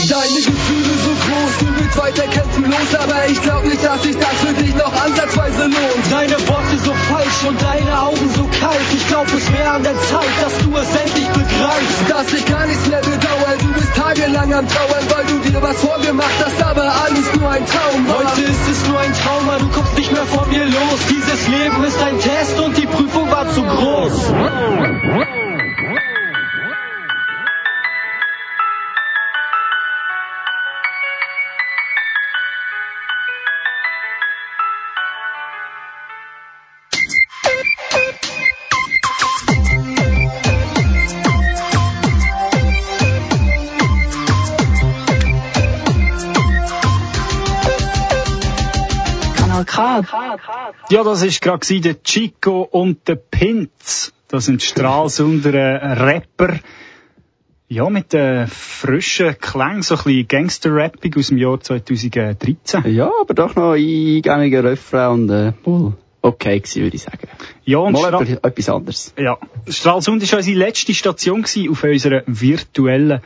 Deine 0.04 0.40
Gefühle 0.40 0.94
so 1.02 1.10
groß, 1.10 1.52
du 1.58 1.66
willst 1.80 1.96
weiter 1.98 2.28
kämpfen 2.28 2.70
los, 2.70 2.94
aber 2.94 3.26
ich 3.28 3.40
glaub 3.42 3.64
nicht, 3.64 3.82
dass 3.84 4.02
sich 4.02 4.16
das 4.16 4.34
für 4.44 4.52
dich 4.52 4.74
noch 4.76 4.92
ansatzweise 4.92 5.64
lohnt. 5.64 6.04
Deine 6.10 6.36
Worte 6.46 6.78
so 6.84 6.92
falsch 7.10 7.42
und 7.48 7.60
deine 7.60 8.02
Augen 8.02 8.30
so 8.36 8.44
kalt. 8.60 8.86
Ich 8.94 9.06
glaub, 9.08 9.26
es 9.32 9.52
wäre 9.52 9.70
an 9.70 9.82
der 9.82 9.96
Zeit, 10.02 10.34
dass 10.40 10.58
du 10.58 10.76
es 10.76 10.94
endlich 10.94 11.28
begreifst. 11.28 12.00
Dass 12.08 12.32
ich 12.32 12.44
gar 12.46 12.66
nichts 12.66 12.86
mehr 12.86 13.00
bedauere, 13.00 13.56
du 13.58 13.72
bist 13.72 13.94
tagelang 13.96 14.54
am 14.54 14.68
Trauern, 14.68 15.04
weil 15.10 15.24
du 15.26 15.50
dir 15.50 15.62
was 15.62 15.76
vorgemacht 15.80 16.38
hast, 16.44 16.62
aber 16.62 16.84
alles 16.84 17.34
nur 17.34 17.50
ein 17.50 17.66
Traum 17.66 18.06
war. 18.06 18.18
Heute 18.18 18.42
ist 18.42 18.68
es 18.70 18.88
nur 18.88 19.00
ein 19.00 19.12
Trauma, 19.14 19.58
du 19.58 19.68
kommst 19.68 19.96
nicht 19.96 20.12
mehr 20.12 20.26
von 20.26 20.48
mir 20.50 20.66
los. 20.66 21.00
Dieses 21.10 21.48
Leben 21.48 21.82
ist 21.84 22.00
ein 22.02 22.20
Test 22.20 22.60
und 22.60 22.76
die 22.76 22.86
Prüfung 22.86 23.30
war 23.30 23.50
zu 23.52 23.62
groß. 23.62 24.32
Kanal 49.64 50.04
K. 50.04 50.74
Ja, 50.90 51.02
das 51.02 51.22
ist 51.22 51.40
gerade 51.40 51.80
der 51.80 52.02
Chico 52.02 52.62
und 52.62 53.08
der 53.08 53.16
Pinz. 53.16 54.12
Das 54.28 54.46
sind 54.46 54.62
Stralsunder 54.62 55.54
äh, 55.54 55.92
Rapper. 55.92 56.58
Ja, 57.68 57.88
mit 57.90 58.14
äh, 58.14 58.46
frischen 58.46 59.38
Klang, 59.38 59.82
so 59.82 59.96
ein 59.96 60.04
bisschen 60.04 60.28
Gangster-Rapping 60.28 61.16
aus 61.16 61.28
dem 61.28 61.38
Jahr 61.38 61.60
2013. 61.60 62.84
Ja, 62.94 63.10
aber 63.20 63.34
doch 63.34 63.56
noch 63.56 63.72
eingängiger 63.72 64.62
Refrain 64.62 65.10
und 65.10 65.30
äh, 65.30 65.52
wohl 65.64 65.94
okay 66.22 66.60
gewesen, 66.60 66.82
würde 66.82 66.96
ich 66.96 67.02
sagen. 67.02 67.26
Ja, 67.64 67.78
und 67.78 67.94
Mal 67.94 68.08
Stra 68.08 68.20
etwas, 68.22 68.38
etwas 68.42 68.68
anderes. 68.68 69.14
ja, 69.18 69.38
Stralsund 69.68 70.30
war 70.30 70.38
unsere 70.38 70.58
letzte 70.58 70.94
Station 70.94 71.42
gewesen 71.42 71.70
auf 71.70 71.82
unserer 71.82 72.22
virtuellen 72.26 73.20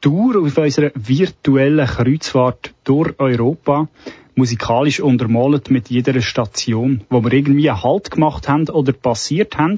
Tour, 0.00 0.44
auf 0.44 0.56
unserer 0.56 0.90
virtuellen 0.94 1.86
Kreuzfahrt 1.86 2.74
durch 2.84 3.18
Europa. 3.18 3.88
Musikalisch 4.36 5.00
untermalt 5.00 5.70
mit 5.70 5.90
jeder 5.90 6.20
Station, 6.20 7.02
wo 7.10 7.22
wir 7.22 7.32
irgendwie 7.32 7.70
einen 7.70 7.82
Halt 7.82 8.10
gemacht 8.10 8.48
haben 8.48 8.68
oder 8.68 8.92
passiert 8.92 9.56
haben. 9.58 9.76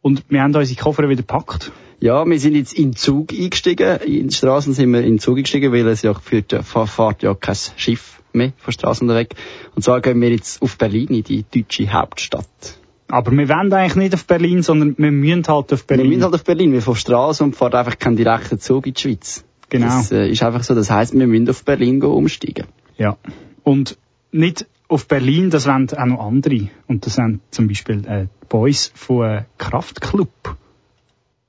Und 0.00 0.24
wir 0.28 0.42
haben 0.42 0.54
unsere 0.54 0.80
Koffer 0.80 1.02
wieder 1.04 1.16
gepackt. 1.16 1.72
Ja, 2.00 2.24
wir 2.24 2.38
sind 2.38 2.54
jetzt 2.54 2.74
in 2.74 2.94
Zug 2.94 3.32
eingestiegen. 3.32 3.98
In 4.02 4.12
den 4.24 4.30
Straßen 4.30 4.72
sind 4.72 4.92
wir 4.92 5.02
in 5.02 5.18
Zug 5.18 5.36
eingestiegen, 5.36 5.72
weil 5.72 5.86
es 5.88 6.02
ja 6.02 6.14
führt, 6.14 6.52
ja- 6.52 6.62
fa- 6.62 6.86
fährt 6.86 7.22
ja 7.22 7.34
kein 7.34 7.56
Schiff 7.76 8.22
mehr 8.32 8.52
von 8.56 8.72
Straßen 8.72 9.08
weg. 9.08 9.34
Und 9.74 9.82
zwar 9.82 10.00
gehen 10.00 10.20
wir 10.20 10.30
jetzt 10.30 10.62
auf 10.62 10.78
Berlin, 10.78 11.08
in 11.08 11.24
die 11.24 11.44
deutsche 11.52 11.92
Hauptstadt. 11.92 12.78
Aber 13.08 13.32
wir 13.32 13.48
wollen 13.48 13.72
eigentlich 13.72 13.96
nicht 13.96 14.14
auf 14.14 14.26
Berlin, 14.26 14.62
sondern 14.62 14.94
wir 14.96 15.10
müssen 15.10 15.46
halt 15.48 15.72
auf 15.72 15.86
Berlin. 15.86 16.04
Wir 16.04 16.10
müssen 16.10 16.24
halt 16.24 16.34
auf 16.34 16.44
Berlin, 16.44 16.72
wir 16.72 16.82
von 16.82 16.94
Straßen 16.94 17.44
und 17.46 17.56
fährt 17.56 17.74
einfach 17.74 17.98
keinen 17.98 18.16
direkten 18.16 18.60
Zug 18.60 18.86
in 18.86 18.94
die 18.94 19.00
Schweiz. 19.00 19.44
Genau. 19.70 19.86
Das 19.86 20.12
äh, 20.12 20.28
ist 20.28 20.42
einfach 20.42 20.62
so, 20.62 20.74
das 20.74 20.90
heisst, 20.90 21.18
wir 21.18 21.26
müssen 21.26 21.48
auf 21.50 21.64
Berlin 21.64 22.02
umsteigen. 22.02 22.66
Ja. 22.98 23.16
Und 23.62 23.96
nicht 24.32 24.66
auf 24.88 25.06
Berlin, 25.06 25.50
das 25.50 25.66
wollen 25.66 25.88
auch 25.90 26.06
noch 26.06 26.26
andere. 26.26 26.68
Und 26.86 27.06
das 27.06 27.14
sind 27.14 27.40
zum 27.50 27.68
Beispiel 27.68 28.04
äh, 28.06 28.26
die 28.42 28.46
Boys 28.48 28.92
von 28.94 29.26
äh, 29.26 29.44
Kraftklub. 29.56 30.56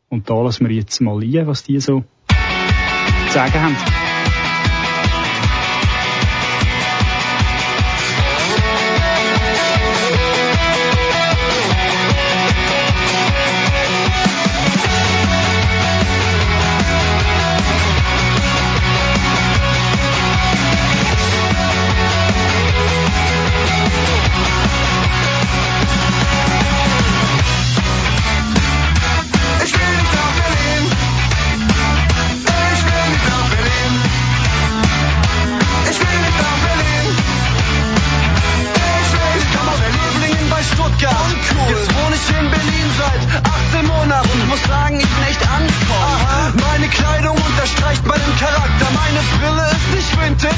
Und 0.10 0.30
da 0.30 0.42
lassen 0.42 0.68
wir 0.68 0.76
jetzt 0.76 1.00
mal 1.02 1.22
ein, 1.22 1.48
was 1.48 1.64
die 1.64 1.80
so 1.80 2.04
zu 2.28 3.34
sagen 3.34 3.54
haben. 3.54 4.09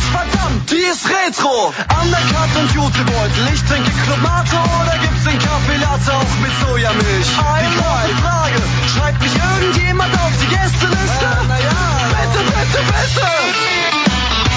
Verdammt, 0.09 0.69
die 0.71 0.75
ist 0.75 1.07
Retro. 1.07 1.73
Undercut 2.01 2.51
und 2.59 2.71
Jutebeutel. 2.73 3.49
Ich 3.53 3.63
trinke 3.63 3.91
Club 4.05 4.21
Mate 4.21 4.55
oder 4.55 4.97
gibt's 5.01 5.23
den 5.23 5.39
Kaffee 5.39 5.77
Latte 5.77 6.13
auch 6.13 6.35
mit 6.41 6.51
Sojamilch? 6.61 7.27
Die 7.27 7.77
große 7.77 8.15
Frage, 8.21 8.61
schreibt 8.93 9.21
mich 9.21 9.33
irgendjemand 9.35 10.13
auf 10.15 10.31
die 10.41 10.47
Gästeliste? 10.47 11.27
Bitte, 11.47 12.41
bitte, 12.45 12.79
bitte! 12.91 13.27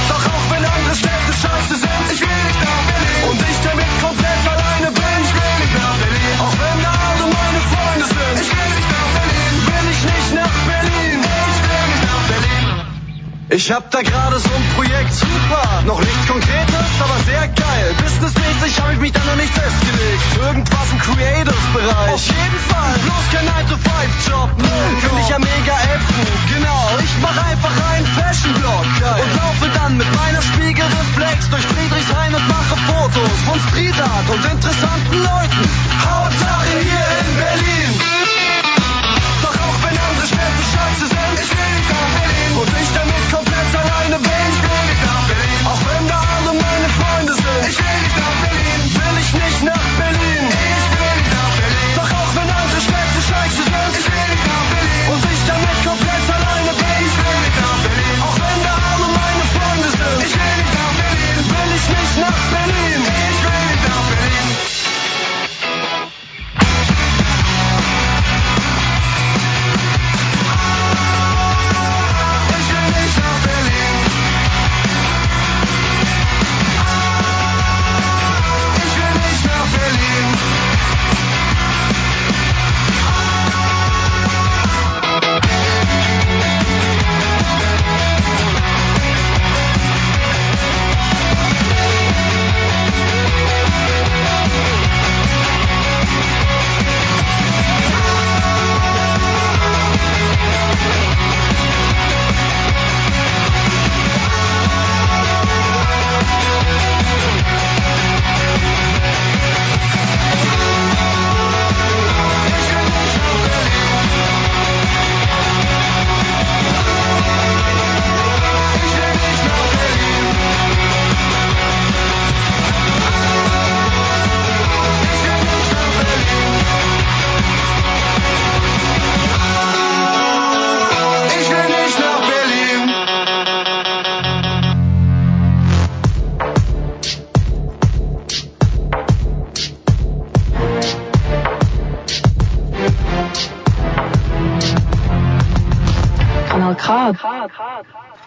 Doch 0.08 0.26
auch 0.26 0.50
wenn 0.50 0.64
andere 0.64 0.94
Städte 0.94 1.32
scheiße 1.32 1.76
sind, 1.76 2.12
ich 2.12 2.20
will 2.20 2.43
Ich 13.54 13.70
hab 13.70 13.88
da 13.92 14.02
gerade 14.02 14.36
so 14.40 14.48
ein 14.50 14.66
Projekt, 14.74 15.14
super. 15.14 15.82
Noch 15.86 16.00
nichts 16.00 16.26
Konkretes, 16.26 16.90
aber 16.98 17.14
sehr 17.24 17.46
geil. 17.46 17.94
Businessmäßig 18.02 18.82
hab 18.82 18.90
ich 18.90 18.98
mich 18.98 19.12
da 19.12 19.22
noch 19.22 19.36
nicht 19.36 19.54
festgelegt. 19.54 20.22
Irgendwas 20.42 20.90
im 20.90 20.98
Creative-Bereich. 20.98 22.14
Auf 22.14 22.26
jeden 22.26 22.60
Fall. 22.66 22.94
Bloß 22.98 23.24
kein 23.30 23.46
9-to-5-Job. 23.46 24.50
Finde 24.58 25.20
ich 25.22 25.28
ja 25.28 25.38
mega 25.38 25.74
ätzend. 25.86 26.34
Genau, 26.50 26.98
ich 26.98 27.14
mach 27.22 27.38
einfach 27.46 27.74
einen 27.94 28.06
Fashion-Blog. 28.18 28.86
Und 29.22 29.30
laufe 29.38 29.70
dann 29.78 29.96
mit 29.98 30.10
meiner 30.16 30.42
Spiegelreflex 30.42 31.50
durch 31.50 31.62
Friedrichshain 31.62 32.34
und 32.34 32.48
mache 32.48 32.74
Fotos 32.90 33.38
von 33.46 33.60
Street 33.70 33.94
Art 34.02 34.28
und 34.34 34.44
interessanten 34.50 35.14
Leuten. 35.14 35.62
Hauptsache 36.02 36.23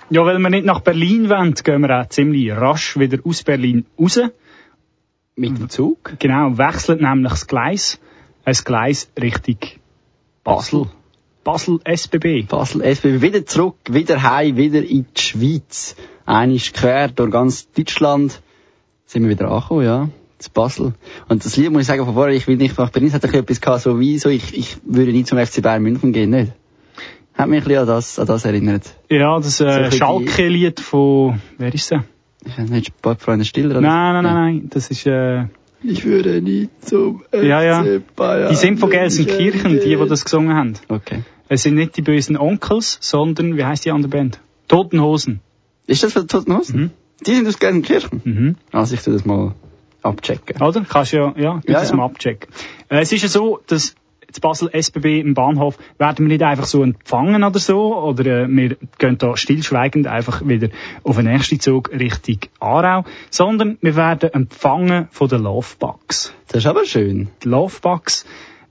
Ja, 0.10 0.24
weil 0.24 0.40
wir 0.40 0.50
nicht 0.50 0.66
nach 0.66 0.80
Berlin 0.80 1.30
wollen, 1.30 1.54
gehen 1.54 1.82
wir 1.82 2.00
auch 2.00 2.08
ziemlich 2.08 2.52
rasch 2.52 2.98
wieder 2.98 3.20
aus 3.26 3.44
Berlin 3.44 3.86
raus. 4.00 4.22
Mit 5.36 5.58
dem 5.58 5.70
Zug? 5.70 6.14
Genau, 6.18 6.58
wechselt 6.58 7.02
nämlich 7.02 7.32
das 7.32 7.48
Gleis. 7.48 8.00
Ein 8.46 8.54
Gleis 8.54 9.12
Richtung 9.22 9.58
Basel. 10.46 10.86
Basel 11.44 11.82
SBB. 11.84 12.48
Basel 12.48 12.84
SBB 12.84 13.22
wieder 13.22 13.46
zurück, 13.46 13.76
wieder 13.90 14.24
heim, 14.24 14.56
wieder 14.56 14.82
in 14.82 15.08
die 15.14 15.22
Schweiz. 15.22 15.98
Einisch 16.26 16.72
quer 16.72 17.10
durch 17.10 17.32
ganz 17.32 17.70
Deutschland. 17.72 18.42
Sind 19.06 19.24
wir 19.24 19.32
wieder 19.32 19.52
angekommen, 19.52 19.84
ja. 19.84 20.10
Zu 20.40 20.52
Basel. 20.52 20.94
Und 21.28 21.44
das 21.44 21.58
Lied 21.58 21.70
muss 21.70 21.82
ich 21.82 21.88
sagen 21.88 22.06
von 22.06 22.14
vorher, 22.14 22.34
ich 22.34 22.48
will 22.48 22.56
nicht 22.56 22.78
nach 22.78 22.92
Berlin, 22.92 23.10
es 23.10 23.14
hat 23.14 23.24
bisschen 23.24 23.40
etwas 23.42 23.60
gehabt, 23.60 23.82
so 23.82 24.00
wie 24.00 24.18
so, 24.20 24.30
ich, 24.30 24.58
ich 24.58 24.78
würde 24.86 25.12
nie 25.12 25.26
zum 25.26 25.38
FC 25.38 25.62
Bayern 25.62 25.84
München 25.84 26.14
gehen, 26.14 26.30
nicht? 26.30 26.54
Hat 27.38 27.48
mich 27.50 27.60
ein 27.62 27.64
bisschen 27.66 27.82
an 27.82 27.88
das, 27.88 28.20
an 28.20 28.26
das 28.26 28.46
erinnert. 28.46 28.96
Ja, 29.10 29.38
das 29.40 29.62
äh, 29.62 29.92
Schalke-Lied 29.92 30.80
von, 30.80 31.40
wer 31.58 31.74
ist 31.74 31.92
der? 31.92 32.04
Ich 32.46 32.58
weiß 32.58 32.70
nicht, 32.70 32.94
Freunde 33.20 33.46
Stiller 33.46 33.72
oder 33.78 33.82
Nein, 33.82 34.14
nein, 34.14 34.24
nein, 34.24 34.34
nein, 34.34 34.70
das 34.70 34.90
ist, 34.90 35.06
äh, 35.06 35.46
Ich 35.84 36.04
würde 36.06 36.42
nie 36.42 36.70
zum 36.82 37.24
ja, 37.34 37.62
ja. 37.62 37.84
FC 37.84 38.16
Bayern 38.16 38.50
Die 38.50 38.56
sind 38.56 38.80
von 38.80 38.90
Gelsenkirchen, 38.90 39.80
die, 39.80 39.96
die 39.96 40.08
das 40.08 40.24
gesungen 40.24 40.56
haben. 40.56 40.74
Okay. 40.88 41.24
Es 41.50 41.64
sind 41.64 41.76
nicht 41.76 41.96
die 41.96 42.02
bösen 42.02 42.38
Onkels, 42.38 42.98
sondern, 43.02 43.56
wie 43.56 43.64
heißt 43.66 43.86
die 43.86 43.92
andere 43.92 44.10
Band? 44.10 44.40
Toten 44.68 45.02
Hosen. 45.02 45.40
Ist 45.86 46.04
das 46.04 46.14
von 46.14 46.24
den 46.24 46.28
Toten 46.28 46.58
Hosen? 46.58 46.80
Mhm. 46.82 46.92
Die 47.26 47.36
sind 47.36 47.48
aus 47.48 47.60
Gelsenkirchen? 47.60 48.22
Mhm. 48.24 48.56
Also 48.72 48.96
ich 48.96 49.02
tu 49.02 49.12
das 49.12 49.26
mal 49.26 49.54
abchecken. 50.02 50.62
Oder? 50.62 50.86
Kannst 50.88 51.14
ja, 51.14 51.34
ja, 51.38 51.62
Ja, 51.66 51.80
das 51.80 51.90
ja. 51.92 51.96
mal 51.96 52.06
abchecken. 52.06 52.50
Äh, 52.90 53.02
es 53.02 53.12
ist 53.12 53.22
ja 53.24 53.30
so, 53.30 53.60
dass 53.68 53.96
das 54.28 54.40
Basel 54.40 54.70
SBB 54.72 55.22
im 55.22 55.34
Bahnhof 55.34 55.78
werden 55.98 56.26
wir 56.26 56.28
nicht 56.28 56.44
einfach 56.44 56.66
so 56.66 56.84
empfangen 56.84 57.44
oder 57.44 57.60
so, 57.60 57.96
oder 57.96 58.44
äh, 58.44 58.48
wir 58.48 58.78
gehen 58.98 59.18
da 59.18 59.38
stillschweigend 59.38 60.08
einfach 60.08 60.46
wieder 60.46 60.70
auf 61.04 61.16
den 61.16 61.26
nächsten 61.26 61.60
Zug 61.60 61.92
Richtung 61.92 62.40
Aarau, 62.60 63.06
sondern 63.30 63.78
wir 63.82 63.96
werden 63.96 64.34
empfangen 64.34 65.08
von 65.12 65.30
den 65.30 65.44
Lovebugs. 65.44 66.34
Das 66.48 66.64
ist 66.64 66.68
aber 66.68 66.86
schön. 66.86 67.30
Die 67.44 67.48
Lovebugs, 67.48 68.26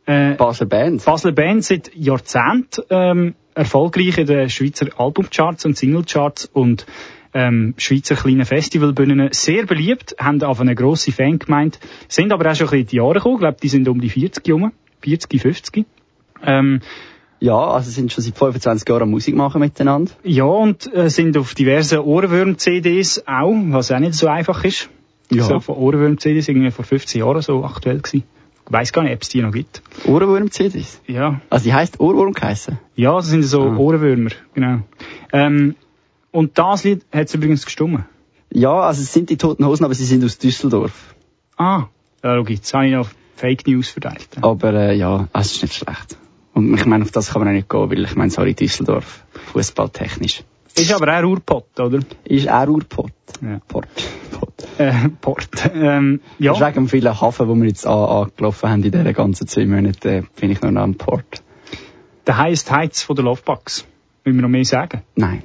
äh, 0.07 0.35
Basler 0.35 0.67
Band. 0.67 1.05
Basler 1.05 1.33
Band 1.33 1.65
seit 1.65 1.95
Jahrzehnten 1.95 2.83
ähm, 2.91 3.35
erfolgreich 3.55 4.19
in 4.19 4.27
den 4.27 4.51
Schweizer 4.51 4.89
Albumcharts 4.99 5.65
und 5.65 5.77
Singlecharts 5.77 6.47
und 6.47 6.87
ähm, 7.35 7.75
Schweizer 7.77 8.15
kleinen 8.15 8.47
Festivalbühnen 8.47 9.29
sehr 9.33 9.67
beliebt, 9.67 10.17
haben 10.19 10.43
auf 10.43 10.61
eine 10.61 10.75
grosse 10.75 11.13
Fangemeinde, 11.13 11.79
sind 12.09 12.33
aber 12.33 12.51
auch 12.51 12.55
schon 12.55 12.69
ein 12.69 12.71
bisschen 12.71 12.81
in 12.81 12.87
die 12.87 12.97
Jahre 12.97 13.15
gekommen, 13.15 13.35
ich 13.35 13.41
glaube, 13.41 13.59
die 13.63 13.69
sind 13.69 13.89
um 13.89 14.01
die 14.01 14.09
40 14.09 14.51
rum, 14.51 14.73
40, 15.07 15.41
50. 15.41 15.87
Ähm, 16.43 16.81
Ja, 17.39 17.59
also 17.59 17.91
sind 17.91 18.11
schon 18.13 18.25
seit 18.25 18.37
25 18.37 18.89
Jahren 18.89 19.11
Musik 19.11 19.35
machen 19.37 19.61
miteinander. 19.61 20.11
Ja, 20.25 20.45
und 20.45 20.93
äh, 20.95 21.11
sind 21.11 21.37
auf 21.37 21.55
diversen 21.55 21.99
Ohrwürm-CDs 21.99 23.25
auch, 23.27 23.55
was 23.69 23.91
auch 23.93 23.99
nicht 23.99 24.15
so 24.15 24.27
einfach 24.29 24.65
ist. 24.65 24.89
Ja. 25.31 25.45
So 25.45 25.61
von 25.61 25.77
Ohrwürm-CDs 25.77 26.49
irgendwie 26.49 26.71
vor 26.71 26.85
15 26.85 27.21
Jahren 27.21 27.43
so 27.43 27.63
aktuell 27.65 27.99
gewesen. 27.99 28.25
Ich 28.67 28.73
weiss 28.73 28.93
gar 28.93 29.03
nicht, 29.03 29.15
ob 29.15 29.23
es 29.23 29.29
die 29.29 29.43
noch 29.43 29.53
gibt. 29.53 29.83
Ohrwurm-CDs? 30.07 31.03
Ja. 31.07 31.41
Also 31.51 31.65
die 31.65 31.75
heisst 31.75 32.01
Ohrwurm 32.01 32.33
geheissen? 32.33 32.79
Ja, 32.97 33.15
das 33.17 33.27
sind 33.29 33.43
so 33.45 33.63
Ah. 33.63 33.77
Ohrenwürmer, 33.77 34.31
genau. 34.55 34.81
Ähm, 35.33 35.77
und 36.33 36.57
das 36.59 36.85
Lied 36.85 37.05
hat 37.13 37.29
es 37.29 37.35
übrigens 37.35 37.65
gestummen. 37.65 38.07
Ja, 38.53 38.81
also 38.81 39.03
es 39.03 39.13
sind 39.13 39.29
die 39.31 39.37
Toten 39.37 39.65
Hosen, 39.67 39.85
aber 39.85 39.95
sie 39.95 40.05
sind 40.07 40.25
aus 40.25 40.39
Düsseldorf. 40.39 41.15
Ah, 41.59 41.85
ja, 42.25 42.37
schau, 42.37 42.45
jetzt 42.49 42.73
habe 42.75 42.87
ich 42.87 42.93
noch 42.93 43.09
Fake 43.37 43.67
News 43.67 43.91
verteilt. 43.91 44.29
Aber 44.41 44.73
äh, 44.73 44.97
ja, 44.97 45.29
es 45.33 45.53
ist 45.53 45.63
nicht 45.63 45.75
schlecht. 45.75 46.17
Und 46.55 46.75
ich 46.75 46.87
meine, 46.87 47.05
auf 47.05 47.11
das 47.11 47.31
kann 47.31 47.43
man 47.43 47.49
auch 47.49 47.53
nicht 47.53 47.69
gehen, 47.69 47.91
weil 47.91 48.05
ich 48.05 48.17
meine, 48.17 48.31
sorry, 48.31 48.55
Düsseldorf, 48.55 49.25
fußballtechnisch. 49.53 50.43
Ist 50.75 50.93
aber 50.93 51.19
auch 51.19 51.25
Urpott, 51.25 51.79
oder? 51.79 52.01
Ist 52.25 52.49
auch 52.49 52.67
Urpott. 52.67 53.13
Ja. 53.43 53.61
Port. 53.69 53.89
Äh, 54.79 54.93
Port. 55.21 55.71
Ähm, 55.75 56.21
ja. 56.39 56.53
Das 56.53 56.61
ist 56.61 56.67
wegen 56.67 56.89
vielen 56.89 57.21
Hafen, 57.21 57.49
wo 57.49 57.55
wir 57.55 57.67
jetzt 57.67 57.87
an, 57.87 57.99
angelaufen 58.27 58.71
haben 58.71 58.83
in 58.83 58.91
diesen 58.91 59.13
ganzen 59.13 59.47
zwei 59.47 59.67
Monaten, 59.67 60.09
äh, 60.09 60.23
bin 60.39 60.51
ich 60.51 60.61
noch 60.63 60.71
nah 60.71 60.83
am 60.83 60.95
Port. 60.95 61.43
Der 62.27 62.39
heisst 62.39 62.71
Heiz 62.71 63.03
von 63.03 63.17
der 63.17 63.25
Lovebox. 63.25 63.87
Wollen 64.25 64.37
wir 64.37 64.43
noch 64.43 64.49
mehr 64.49 64.65
sagen? 64.65 65.03
Nein. 65.15 65.43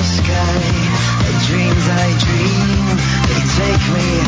the 0.00 0.06
sky, 0.06 0.60
the 1.26 1.32
dreams 1.46 1.86
I 1.86 2.08
dream, 2.24 2.84
they 3.28 3.40
take 3.60 3.84
me 3.92 4.19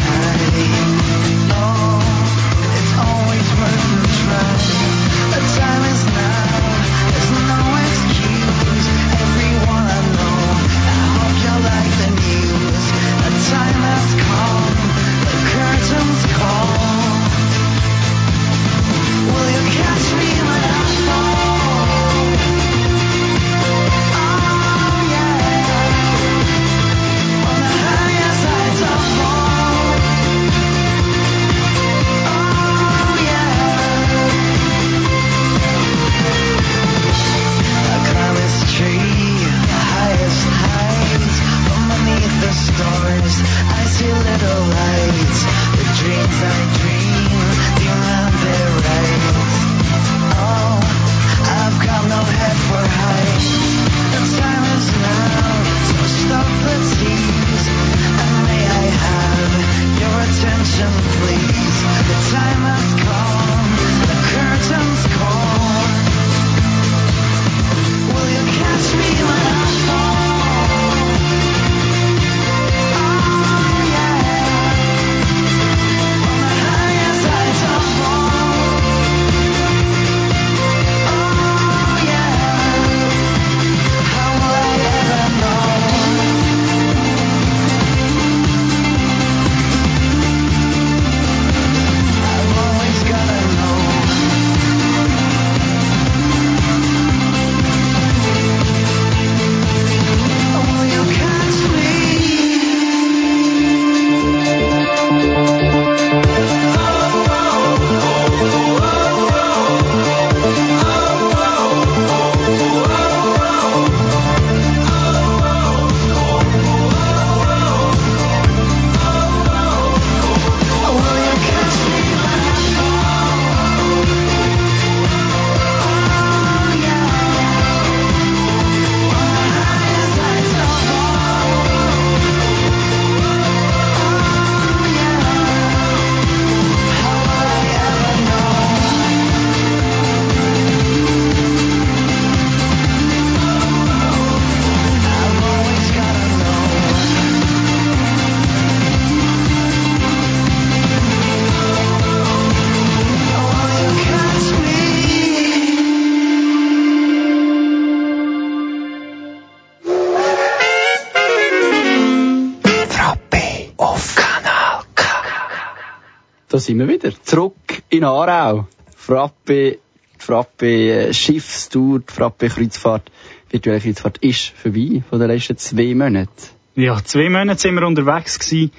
sind 166.63 166.79
wir 166.79 166.89
wieder. 166.89 167.13
Zurück 167.23 167.83
in 167.91 168.05
Aarau. 168.05 168.67
Frappe, 168.97 169.79
Frappe 170.19 170.67
äh, 170.67 171.13
Schiffstour, 171.13 172.01
die 172.01 172.13
Frappe 172.13 172.49
Kreuzfahrt, 172.49 173.11
virtuelle 173.51 173.81
Kreuzfahrt 173.81 174.19
ist 174.19 174.51
vorbei 174.51 175.03
von 175.09 175.19
den 175.19 175.29
letzten 175.29 175.57
zwei 175.57 175.95
Monaten. 175.95 176.31
Ja, 176.75 177.03
zwei 177.05 177.29
Monate 177.29 177.61
sind 177.61 177.75
wir 177.75 177.87
unterwegs 177.87 178.39
gewesen, 178.39 178.71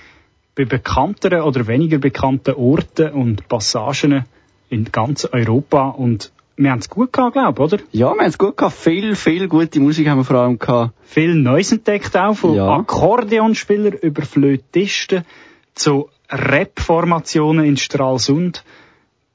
bei 0.56 0.66
bekannteren 0.66 1.42
oder 1.42 1.68
weniger 1.68 1.98
bekannten 1.98 2.56
Orten 2.56 3.12
und 3.12 3.48
Passagen 3.48 4.26
in 4.70 4.86
ganz 4.92 5.26
Europa 5.26 5.90
und 5.90 6.32
wir 6.56 6.72
haben 6.72 6.80
es 6.80 6.90
gut 6.90 7.12
gehabt, 7.12 7.34
glaube 7.34 7.64
ich, 7.64 7.74
oder? 7.74 7.84
Ja, 7.92 8.14
wir 8.14 8.22
haben 8.22 8.30
es 8.30 8.38
gut 8.38 8.58
gehabt. 8.58 8.76
Viel, 8.76 9.16
viel 9.16 9.48
gute 9.48 9.80
Musik 9.80 10.08
haben 10.08 10.20
wir 10.20 10.24
vor 10.24 10.38
allem 10.38 10.60
gehabt. 10.60 10.94
Viel 11.04 11.34
Neues 11.34 11.72
entdeckt 11.72 12.16
auch, 12.16 12.36
von 12.36 12.56
Ja. 12.56 12.78
Akkordeonspieler 12.78 14.02
über 14.04 14.22
Flötisten 14.22 15.26
zu 15.74 16.10
Rap-Formationen 16.34 17.66
in 17.66 17.78
Stralsund 17.78 18.64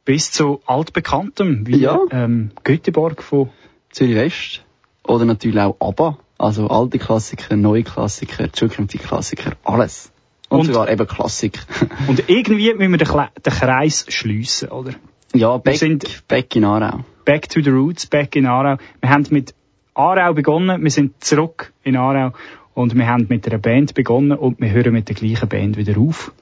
bis 0.04 0.30
zu 0.32 0.60
altbekanntem 0.66 1.66
wie 1.66 1.78
Ja. 1.78 1.98
ähm, 2.10 2.50
Göteborg 2.64 3.22
von 3.22 3.50
Zürich 3.90 4.16
West. 4.16 4.64
Oder 5.04 5.24
natürlich 5.24 5.60
auch 5.60 5.76
ABBA 5.80 6.18
Also 6.38 6.68
alte 6.68 6.98
Klassiker, 6.98 7.56
neue 7.56 7.82
Klassiker, 7.82 8.52
zukünftige 8.52 9.04
Klassiker, 9.04 9.52
alles. 9.64 10.12
Und, 10.48 10.60
Und- 10.60 10.66
sogar 10.66 10.90
eben 10.90 11.06
Klassik. 11.06 11.58
Und 12.08 12.28
irgendwie 12.28 12.72
müssen 12.74 12.90
wir 12.92 12.98
den, 12.98 13.08
Kle- 13.08 13.28
den 13.44 13.52
Kreis 13.52 14.06
schliessen, 14.08 14.68
oder? 14.70 14.92
ja, 15.34 15.56
back, 15.58 15.76
sind- 15.76 16.26
back 16.28 16.54
in 16.56 16.64
Aarau. 16.64 17.00
Back 17.24 17.48
to 17.50 17.60
the 17.62 17.70
Roots, 17.70 18.06
back 18.06 18.34
in 18.36 18.46
Aarau. 18.46 18.78
Wir 19.00 19.10
haben 19.10 19.26
mit 19.30 19.54
Aarau 19.94 20.32
begonnen, 20.32 20.82
wir 20.82 20.90
sind 20.90 21.22
zurück 21.22 21.72
in 21.82 21.96
Aarau 21.96 22.32
und 22.74 22.94
wir 22.96 23.06
haben 23.06 23.26
mit 23.28 23.46
einer 23.46 23.58
Band 23.58 23.94
begonnen 23.94 24.38
und 24.38 24.60
wir 24.60 24.70
hören 24.70 24.92
mit 24.92 25.08
der 25.08 25.16
gleichen 25.16 25.48
Band 25.48 25.76
wieder 25.76 25.98
auf. 26.00 26.32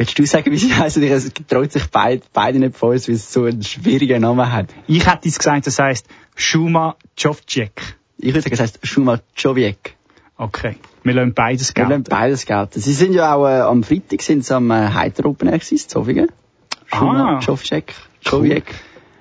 Willst 0.00 0.18
du 0.18 0.24
sagen, 0.24 0.50
wie 0.50 0.56
sie 0.56 0.72
heißen? 0.74 1.02
Es 1.02 1.30
traut 1.46 1.72
sich 1.72 1.84
beide, 1.90 2.22
beide 2.32 2.58
nicht 2.58 2.74
vor 2.74 2.88
uns, 2.92 3.06
weil 3.06 3.16
es 3.16 3.30
so 3.30 3.44
einen 3.44 3.62
schwierigen 3.62 4.22
Namen 4.22 4.50
hat. 4.50 4.68
Ich 4.86 5.06
hätte 5.06 5.26
jetzt 5.28 5.38
gesagt, 5.38 5.66
das 5.66 5.78
heisst 5.78 6.06
Shuma 6.36 6.96
Jovcek. 7.18 7.72
Ich 8.16 8.28
würde 8.28 8.40
sagen, 8.40 8.54
es 8.54 8.60
heisst 8.60 8.78
Schuma 8.82 9.20
Joviek. 9.36 9.94
Okay. 10.38 10.76
Wir 11.04 11.12
lassen 11.12 11.34
beides 11.34 11.74
Wir 11.76 11.82
lassen 11.82 11.88
gelten. 12.04 12.10
beides 12.10 12.46
gelten. 12.46 12.80
Sie 12.80 12.94
sind 12.94 13.12
ja 13.12 13.34
auch 13.34 13.46
äh, 13.46 13.60
am 13.60 13.82
Freitag 13.82 14.22
sind 14.22 14.42
sie 14.42 14.54
am 14.54 14.70
äh, 14.70 14.88
Heiter 14.88 15.26
Open 15.26 15.48
Air 15.48 15.58
gewesen, 15.58 15.74
in 15.74 15.88
Zofingen. 15.90 16.28
Schuma 16.86 17.36
Ah. 17.36 17.40
Joviek. 17.40 17.92
Joviek. 18.22 18.64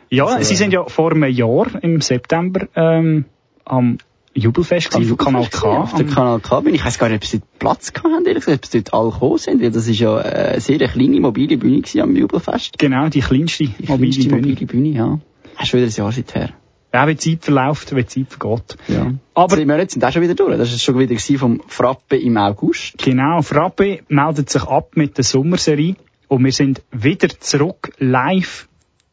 Ja, 0.10 0.28
Also, 0.28 0.44
sie 0.48 0.56
sind 0.56 0.72
ja 0.72 0.86
vor 0.86 1.12
einem 1.12 1.26
Jahr 1.30 1.68
im 1.84 2.00
September 2.00 2.70
ähm, 2.76 3.26
am 3.66 3.98
Jubelfest 4.40 4.92
gewesen, 4.92 5.10
von 5.10 5.18
Kanal 5.18 5.48
K. 5.52 5.68
Auf 5.82 5.94
der 5.94 6.06
am- 6.08 6.14
Kanal 6.14 6.40
K 6.40 6.60
bin 6.62 6.74
ich. 6.74 6.82
Ich 6.82 6.86
weiss 6.86 6.98
gar 7.00 7.10
nicht, 7.10 7.18
ob 7.24 7.26
sie 7.26 7.42
Platz 7.60 7.94
gehabt 7.94 8.14
haben, 8.14 8.26
ehrlich 8.26 8.46
gesagt, 8.46 8.66
ob 8.66 8.72
sie 8.72 8.84
dort 8.84 8.94
alle 8.94 9.12
gekommen 9.12 9.38
sind, 9.38 9.62
weil 9.62 9.72
das 9.72 9.88
ist 9.88 10.00
ja 10.00 10.20
äh, 10.20 10.52
eine 10.52 10.60
sehr 10.62 10.80
kleine 10.88 11.20
mobile 11.20 11.58
Bühne 11.58 11.82
gewesen 11.82 12.02
am 12.02 12.16
Jubelfest. 12.16 12.78
Genau, 12.80 13.10
die 13.10 13.20
kleinste 13.22 13.66
Die 13.66 13.86
mobile 13.88 14.12
kleinste 14.12 14.30
Bühne. 14.30 14.48
mobile 14.48 14.66
Bühne, 14.66 14.90
ja. 14.90 15.20
Das 15.58 15.68
ist 15.68 15.74
wieder 15.74 15.86
ein 15.86 15.92
Jahr 15.92 16.12
seither. 16.12 16.50
Ja, 16.92 17.08
wie 17.08 17.14
die 17.14 17.20
Zeit 17.38 17.44
verläuft, 17.46 17.96
wie 17.96 18.04
die 18.04 18.08
Zeit 18.26 18.28
vergeht. 18.40 18.78
Ja. 18.88 19.12
Aber 19.36 19.56
Drei 19.56 19.66
Monate 19.66 19.92
sind 19.92 20.04
auch 20.04 20.12
schon 20.12 20.24
wieder 20.24 20.34
durch. 20.34 20.58
Das 20.58 20.74
ist 20.74 20.82
schon 20.84 20.98
wieder 20.98 21.16
vom 21.38 21.62
Frappe 21.68 22.18
im 22.18 22.36
August. 22.38 22.98
Genau, 22.98 23.44
Frappe 23.44 24.00
meldet 24.08 24.50
sich 24.50 24.64
ab 24.64 24.92
mit 24.96 25.16
der 25.18 25.24
Sommerserie 25.24 25.96
und 26.28 26.44
wir 26.44 26.52
sind 26.52 26.82
wieder 26.92 27.30
zurück 27.40 27.92
live. 28.00 28.68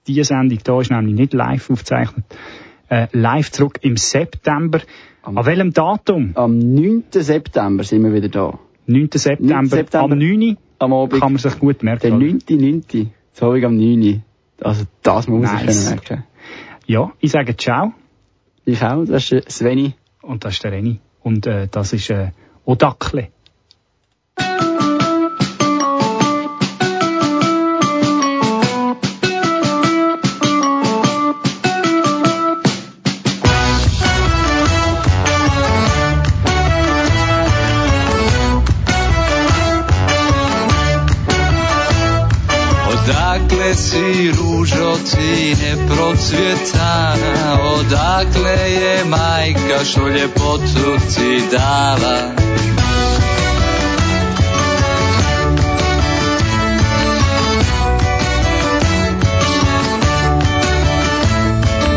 Die 0.07 0.23
Sendung 0.25 0.59
hier 0.65 0.81
ist 0.81 0.91
nämlich 0.91 1.15
nicht 1.17 1.35
live 1.35 1.69
aufgezeichnet. 1.69 2.25
Äh, 2.89 3.09
live 3.13 3.51
zurück 3.51 3.79
im 3.83 3.97
September. 3.97 4.81
Am- 5.27 5.39
An 5.39 5.45
welchem 5.47 5.73
Datum? 5.73 6.31
Am 6.37 6.57
9. 6.57 7.05
September 7.11 7.83
sind 7.83 8.05
wir 8.05 8.13
wieder 8.13 8.29
da. 8.29 8.59
9. 8.87 9.09
September. 9.13 9.55
9. 9.55 9.67
September. 9.67 10.13
Am 10.13 10.19
9. 10.19 10.57
Am 10.79 10.93
Abend. 10.93 11.21
kann 11.21 11.33
man 11.33 11.39
sich 11.39 11.59
gut 11.59 11.83
merken. 11.83 12.03
Der 12.03 12.13
oder? 12.17 12.27
9.9. 12.27 13.07
So 13.33 13.55
wie 13.55 13.65
am 13.67 13.77
9. 13.77 14.23
Also, 14.61 14.85
das 15.03 15.27
muss 15.27 15.43
man 15.43 15.65
Nice. 15.67 15.81
sich 15.81 15.91
merken. 15.91 16.25
Ja, 16.87 17.13
ich 17.21 17.33
sage 17.33 17.57
Ciao 17.57 17.93
Ich 18.65 18.81
auch, 18.83 19.05
das 19.05 19.25
ist 19.25 19.33
äh, 19.33 19.43
Sveni. 19.51 19.95
und 20.23 20.45
das 20.45 20.55
ist 20.55 20.63
der 20.65 20.73
Reni. 20.73 21.01
Und 21.23 21.47
äh, 21.49 21.67
das 21.69 21.93
ist 21.93 22.09
äh, 22.11 22.31
Odakle. 22.65 23.29
Si 43.77 44.33
rúžo 44.33 44.97
ti 45.05 45.53
neprocvietaná, 45.53 47.61
odakle 47.61 48.57
je 48.73 49.05
majka, 49.05 49.85
čo 49.85 50.09
lepotu 50.09 50.97
ti 51.13 51.45
dala. 51.53 52.33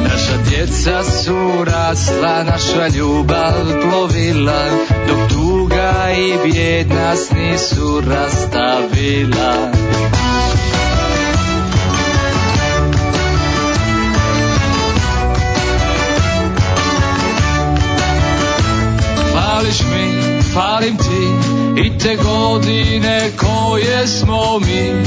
Naša 0.03 0.35
djeca 0.51 1.03
su 1.03 1.63
rasla, 1.63 2.43
naša 2.43 2.87
ljubav 2.91 3.55
plovila, 3.81 4.63
dok 5.07 5.19
tuga 5.31 6.11
i 6.11 6.35
bijed 6.43 6.91
nas 6.91 7.31
nisu 7.31 8.03
rastavila. 8.03 9.71
Fališ 19.68 19.80
mi, 19.82 20.42
falim 20.54 20.96
ti 20.96 21.22
i 21.84 21.98
te 21.98 22.16
godine 22.16 23.30
koje 23.36 24.06
smo 24.06 24.58
mi 24.58 25.04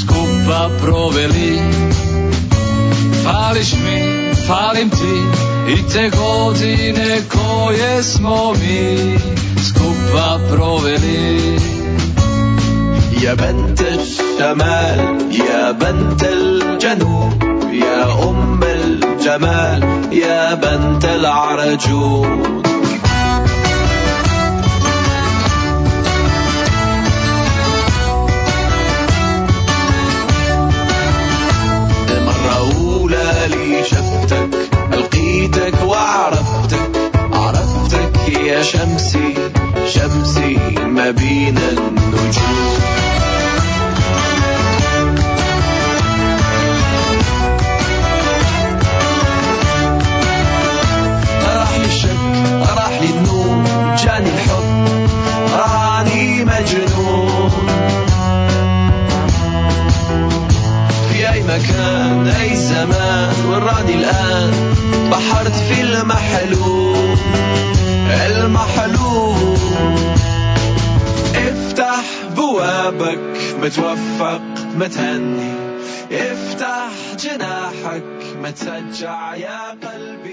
skupa 0.00 0.70
proveli. 0.82 1.58
Fališ 3.24 3.72
mi, 3.72 4.34
falim 4.46 4.90
ti 4.90 5.22
i 5.68 5.92
te 5.92 6.10
godine 6.18 7.18
koje 7.28 8.02
smo 8.02 8.52
mi 8.52 9.18
skupa 9.68 10.38
proveli. 10.50 11.60
يا 13.22 13.34
بنت 13.34 13.80
الشمال 13.80 14.98
يا 15.32 15.70
بنت 15.70 16.22
الجنوب 16.24 17.42
يا 17.72 18.02
أم 18.28 18.60
الجمال 18.62 19.82
يا 20.12 20.54
بنت 20.54 21.04
العرجون 21.04 22.62
أولى 33.45 33.55
لي 33.55 33.83
شفتك 33.83 34.49
لقيتك 34.91 35.73
وعرفتك. 35.85 37.11
عرفتك 37.33 38.29
يا 38.29 38.61
شمسي 38.63 39.33
شمسي 39.87 40.57
ما 40.85 41.11
بين 41.11 41.57
النجوم. 41.57 42.79
راح 51.57 51.77
لي 51.77 51.89
راح 52.77 53.01
لي 53.01 53.07
جاني 54.03 54.29
الحب 54.29 54.87
راني 55.53 56.45
مجنون. 56.45 57.04
مكان 61.55 62.27
أي 62.27 62.55
زمان 62.55 63.33
وراني 63.49 63.95
الآن. 63.95 64.51
بحرت 65.11 65.51
في 65.51 65.81
المحلول 65.81 67.17
المحلول. 68.27 69.57
افتح 71.35 72.03
بوابك 72.35 73.19
متوفق 73.61 74.41
متهني. 74.75 75.53
افتح 76.11 76.89
جناحك 77.19 78.03
متسجع 78.43 79.35
يا 79.35 79.59
قلبي. 79.83 80.24